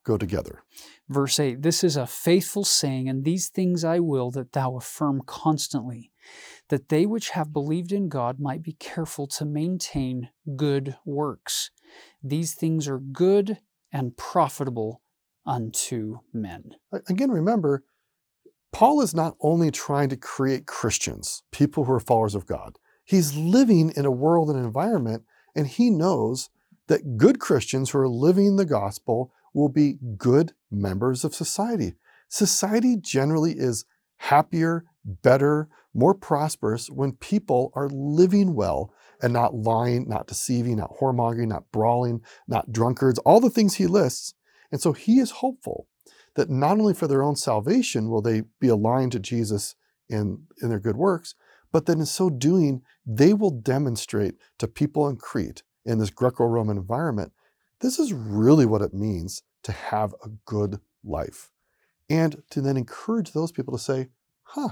[0.04, 0.64] go together.
[1.10, 5.22] Verse 8 This is a faithful saying, and these things I will that thou affirm
[5.26, 6.12] constantly,
[6.70, 11.72] that they which have believed in God might be careful to maintain good works.
[12.24, 13.60] These things are good
[13.92, 15.02] and profitable
[15.46, 16.72] unto men.
[17.08, 17.84] Again, remember,
[18.74, 23.36] Paul is not only trying to create Christians, people who are followers of God, he's
[23.36, 25.24] living in a world and environment,
[25.56, 26.50] and he knows
[26.88, 31.94] that good Christians who are living the gospel will be good members of society.
[32.28, 33.86] Society generally is
[34.18, 40.98] happier, better, more prosperous when people are living well and not lying, not deceiving, not
[41.00, 44.34] whoremongering, not brawling, not drunkards, all the things he lists.
[44.72, 45.88] And so he is hopeful
[46.36, 49.76] that not only for their own salvation will they be aligned to Jesus
[50.10, 51.36] in, in their good works,
[51.72, 56.46] but that in so doing, they will demonstrate to people in Crete in this Greco
[56.46, 57.32] Roman environment
[57.82, 61.52] this is really what it means to have a good life.
[62.10, 64.08] And to then encourage those people to say,
[64.44, 64.70] huh,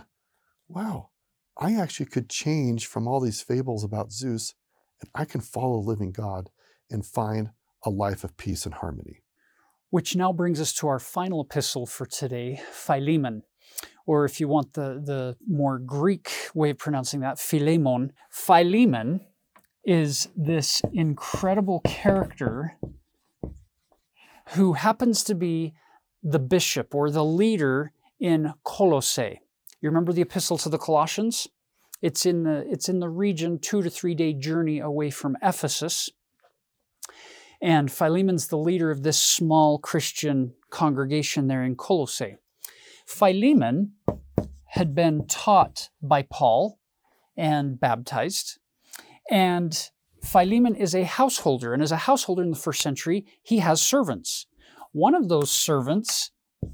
[0.74, 1.10] wow,
[1.58, 4.56] I actually could change from all these fables about Zeus
[5.02, 6.50] and I can follow living God
[6.90, 7.52] and find
[7.86, 9.24] a life of peace and harmony.
[9.90, 13.44] Which now brings us to our final epistle for today, Philemon.
[14.08, 18.14] Or if you want the, the more Greek way of pronouncing that, Philemon.
[18.32, 19.22] Philemon
[19.86, 22.78] is this incredible character
[24.50, 25.74] who happens to be
[26.24, 29.43] the bishop or the leader in Colossae.
[29.84, 31.46] You remember the epistle to the Colossians?
[32.02, 36.10] It's in the, it's in the region, two to three day journey away from Ephesus.
[37.62, 42.38] And Philemon's the leader of this small Christian congregation there in Colossae.
[43.06, 43.92] Philemon
[44.68, 46.80] had been taught by Paul
[47.36, 48.60] and baptized.
[49.30, 49.78] And
[50.24, 54.46] Philemon is a householder, and as a householder in the first century, he has servants.
[54.94, 56.32] One of those servants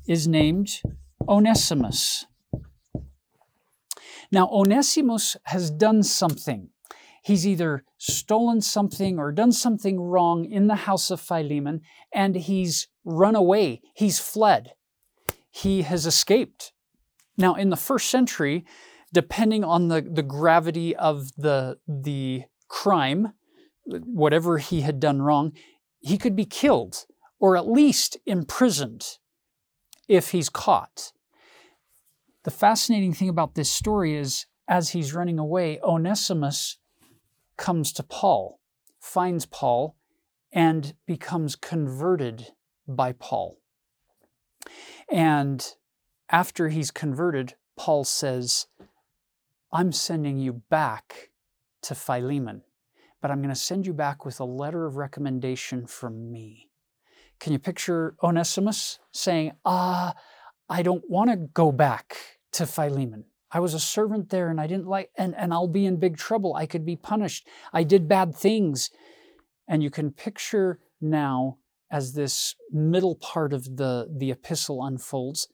[0.07, 0.81] is named
[1.27, 2.27] Onesimus.
[4.31, 6.69] Now, Onesimus has done something.
[7.23, 11.81] He's either stolen something or done something wrong in the house of Philemon,
[12.13, 13.81] and he's run away.
[13.95, 14.73] He's fled.
[15.49, 16.71] He has escaped.
[17.37, 18.65] Now, in the first century,
[19.13, 23.33] depending on the, the gravity of the, the crime,
[23.85, 25.53] whatever he had done wrong,
[25.99, 27.05] he could be killed
[27.39, 29.17] or at least imprisoned
[30.07, 31.11] if he's caught.
[32.49, 36.79] The fascinating thing about this story is as he's running away, Onesimus
[37.57, 38.59] comes to Paul,
[38.99, 39.95] finds Paul,
[40.51, 42.47] and becomes converted
[42.87, 43.59] by Paul.
[45.11, 45.63] And
[46.31, 48.65] after he's converted, Paul says,
[49.71, 51.29] I'm sending you back
[51.83, 52.63] to Philemon
[53.21, 56.71] but I'm going to send you back with a letter of recommendation from me.
[57.39, 60.15] Can you picture Onesimus saying, Ah,
[60.67, 63.25] I don't want to go back to Philemon.
[63.51, 66.17] I was a servant there and I didn't like, and, and I'll be in big
[66.17, 66.55] trouble.
[66.55, 67.47] I could be punished.
[67.73, 68.91] I did bad things.
[69.67, 71.57] And you can picture now,
[71.91, 75.47] as this middle part of the, the epistle unfolds,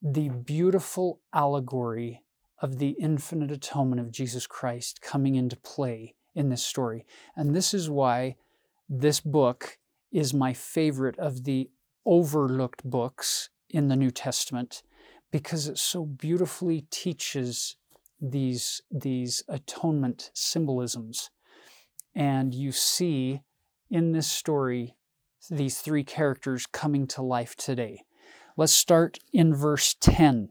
[0.00, 2.22] the beautiful allegory
[2.60, 7.04] of the infinite atonement of Jesus Christ coming into play in this story.
[7.36, 8.36] And this is why
[8.88, 9.78] this book
[10.12, 11.70] is my favorite of the
[12.06, 14.82] overlooked books in the New Testament
[15.30, 17.76] because it so beautifully teaches
[18.20, 21.30] these, these atonement symbolisms.
[22.14, 23.42] And you see
[23.90, 24.94] in this story
[25.50, 28.02] these three characters coming to life today.
[28.56, 30.50] Let's start in verse 10.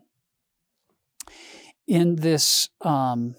[1.87, 3.35] In this, um,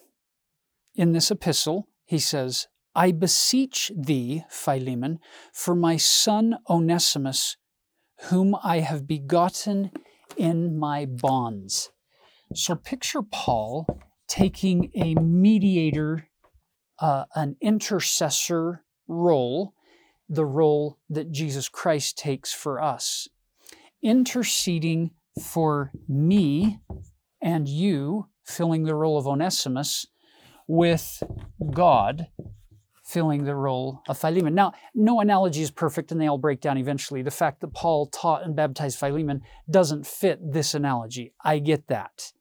[0.95, 5.21] in this epistle, he says, I beseech thee, Philemon,
[5.53, 7.57] for my son Onesimus,
[8.23, 9.91] whom I have begotten
[10.39, 11.91] in my bonds.
[12.55, 13.87] So picture Paul
[14.27, 16.29] taking a mediator,
[16.99, 19.75] uh, an intercessor role,
[20.29, 23.29] the role that Jesus Christ takes for us,
[24.03, 25.11] interceding
[25.43, 26.79] for me
[27.41, 30.07] and you, filling the role of Onesimus,
[30.67, 31.23] with
[31.73, 32.29] God
[33.09, 34.55] filling the role of Philemon.
[34.55, 37.23] Now, no analogy is perfect and they all break down eventually.
[37.23, 39.41] The fact that Paul taught and baptized Philemon
[39.71, 41.33] doesn't fit this analogy.
[41.43, 42.33] I get that.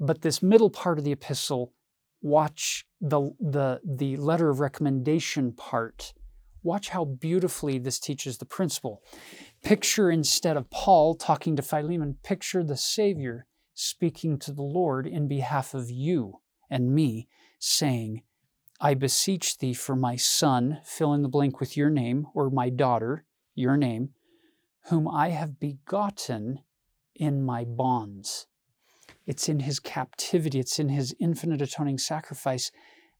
[0.00, 1.74] But this middle part of the epistle,
[2.22, 6.14] watch the, the, the letter of recommendation part.
[6.62, 9.02] Watch how beautifully this teaches the principle.
[9.62, 15.28] Picture instead of Paul talking to Philemon, picture the Savior speaking to the Lord in
[15.28, 16.40] behalf of you
[16.70, 17.28] and me,
[17.58, 18.22] saying,
[18.80, 22.68] I beseech thee for my son, fill in the blank with your name, or my
[22.68, 23.24] daughter,
[23.54, 24.10] your name,
[24.88, 26.60] whom I have begotten
[27.14, 28.46] in my bonds.
[29.26, 32.70] It's in his captivity, it's in his infinite atoning sacrifice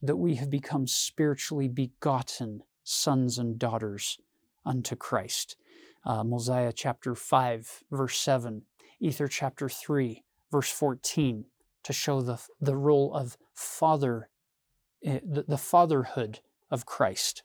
[0.02, 4.18] that we have become spiritually begotten sons and daughters
[4.64, 5.56] unto Christ.
[6.04, 8.62] Uh, Mosiah chapter 5, verse 7,
[9.00, 10.22] Ether chapter 3,
[10.52, 11.46] verse 14,
[11.82, 14.28] to show the, the role of father
[15.04, 16.40] Eh, the, the fatherhood
[16.70, 17.42] of Christ.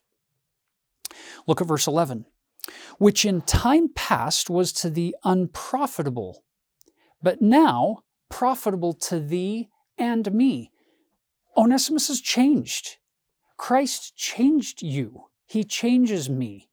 [1.47, 2.25] Look at verse 11.
[2.97, 6.43] Which in time past was to thee unprofitable,
[7.21, 10.71] but now profitable to thee and me.
[11.57, 12.97] Onesimus has changed.
[13.57, 15.25] Christ changed you.
[15.45, 16.69] He changes me.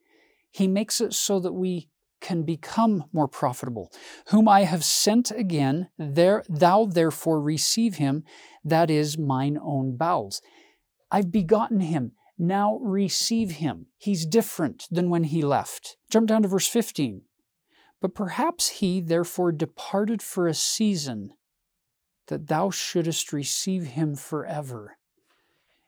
[0.50, 1.88] He makes it so that we
[2.20, 3.92] can become more profitable.
[4.28, 8.24] Whom I have sent again, there, thou therefore receive him,
[8.64, 10.40] that is mine own bowels.
[11.10, 12.12] I've begotten him.
[12.38, 13.86] Now receive him.
[13.96, 15.96] He's different than when he left.
[16.10, 17.22] Jump down to verse 15.
[18.00, 21.32] But perhaps he therefore departed for a season,
[22.28, 24.98] that thou shouldest receive him forever.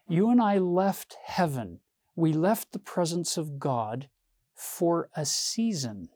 [0.09, 1.81] You and I left heaven.
[2.17, 4.09] We left the presence of God
[4.55, 6.09] for a season,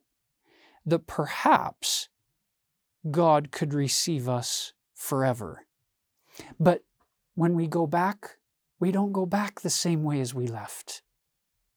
[0.84, 2.08] that perhaps
[3.10, 5.66] God could receive us forever.
[6.58, 6.82] But
[7.34, 8.38] when we go back
[8.80, 11.02] we don't go back the same way as we left.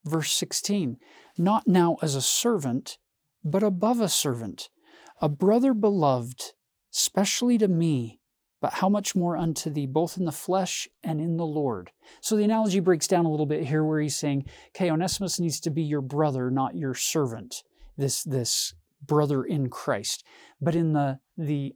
[0.05, 0.97] Verse 16
[1.37, 2.97] Not now as a servant,
[3.43, 4.69] but above a servant,
[5.21, 6.53] a brother beloved,
[6.91, 8.19] specially to me,
[8.61, 11.91] but how much more unto thee, both in the flesh and in the Lord.
[12.21, 15.59] So the analogy breaks down a little bit here where he's saying, okay, Onesimus needs
[15.61, 17.63] to be your brother, not your servant,
[17.97, 18.73] this, this
[19.05, 20.25] brother in Christ.
[20.59, 21.75] But in the, the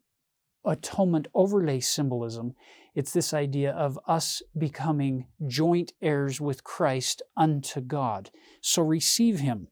[0.65, 2.53] atonement overlay symbolism,
[2.93, 8.31] it's this idea of us becoming joint heirs with Christ unto God.
[8.61, 9.67] So receive him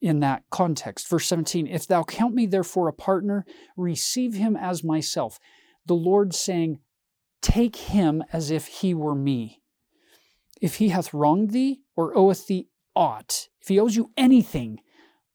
[0.00, 1.08] in that context.
[1.08, 3.44] Verse 17 If thou count me therefore a partner,
[3.76, 5.38] receive him as myself.
[5.86, 6.78] The Lord saying,
[7.42, 9.60] Take him as if he were me.
[10.60, 14.80] If he hath wronged thee or oweth thee aught, if he owes you anything,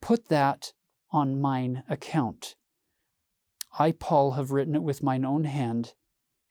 [0.02, 0.74] put that
[1.12, 2.56] on mine account.
[3.80, 5.94] I, Paul, have written it with mine own hand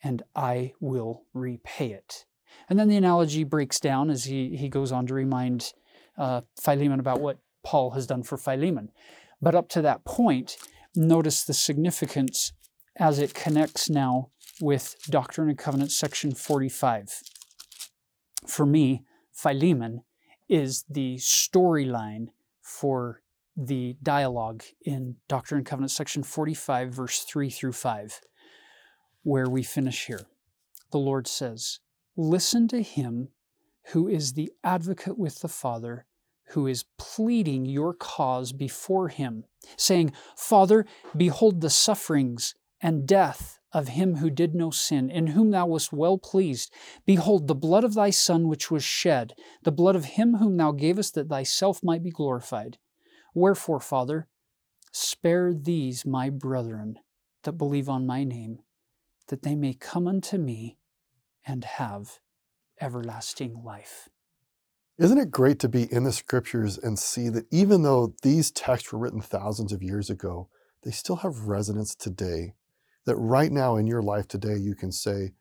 [0.02, 2.24] and I will repay it.
[2.68, 5.72] And then the analogy breaks down as he, he goes on to remind
[6.16, 8.90] uh, Philemon about what Paul has done for Philemon.
[9.42, 10.56] But up to that point,
[10.94, 12.52] notice the significance
[12.96, 14.30] as it connects now
[14.60, 17.22] with Doctrine and Covenants, section 45.
[18.46, 20.02] For me, Philemon
[20.48, 22.28] is the storyline
[22.62, 23.20] for
[23.60, 28.20] the dialogue in Doctrine and Covenants, section 45, verse 3 through 5
[29.22, 30.22] where we finish here.
[30.90, 31.80] The Lord says,
[32.16, 33.28] Listen to him
[33.88, 36.06] who is the advocate with the Father,
[36.52, 39.44] who is pleading your cause before him,
[39.76, 45.50] saying, Father, behold the sufferings and death of him who did no sin, in whom
[45.50, 46.72] thou wast well pleased.
[47.04, 50.72] Behold, the blood of thy Son which was shed, the blood of him whom thou
[50.72, 52.78] gavest that thyself might be glorified.
[53.34, 54.26] Wherefore, Father,
[54.92, 56.98] spare these my brethren
[57.44, 58.60] that believe on my name
[59.28, 60.78] that they may come unto me
[61.46, 62.18] and have
[62.80, 64.08] everlasting life.
[64.98, 68.92] Isn't it great to be in the scriptures and see that even though these texts
[68.92, 70.48] were written thousands of years ago,
[70.82, 72.54] they still have resonance today?
[73.04, 75.32] That right now in your life today, you can say,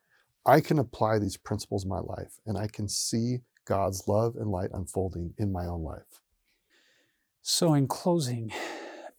[0.46, 4.50] I can apply these principles in my life and I can see God's love and
[4.50, 6.22] light unfolding in my own life.
[7.42, 8.52] So, in closing,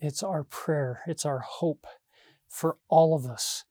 [0.00, 1.86] it's our prayer, it's our hope
[2.48, 3.64] for all of us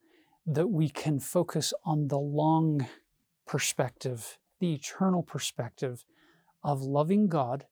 [0.45, 2.88] that we can focus on the long
[3.45, 6.06] perspective, the eternal perspective
[6.64, 7.65] of loving God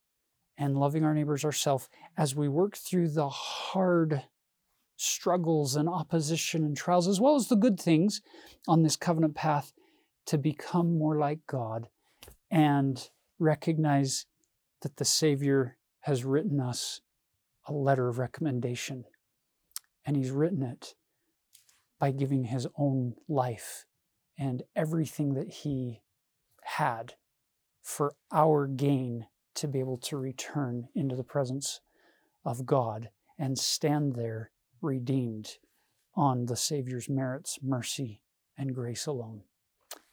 [0.57, 4.23] and loving our neighbors ourselves as we work through the hard
[4.97, 8.21] struggles and opposition and trials, as well as the good things
[8.67, 9.73] on this covenant path
[10.25, 11.89] to become more like God
[12.49, 14.25] and recognize
[14.81, 17.01] that the Savior has written us
[17.65, 19.05] a letter of recommendation.
[20.05, 20.93] And He's written it
[21.99, 23.85] by giving His own life
[24.37, 26.01] and everything that He
[26.61, 27.15] had
[27.81, 29.25] for our gain
[29.55, 31.81] to be able to return into the presence
[32.45, 33.09] of God
[33.39, 34.51] and stand there
[34.83, 35.57] redeemed
[36.15, 38.21] on the Savior's merits, mercy,
[38.59, 39.41] and grace alone.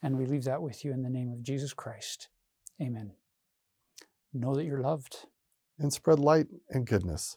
[0.03, 2.31] And we leave that with you in the name of Jesus Christ.
[2.81, 3.13] Amen.
[4.33, 5.27] Know that you're loved
[5.83, 7.37] and spread light and goodness.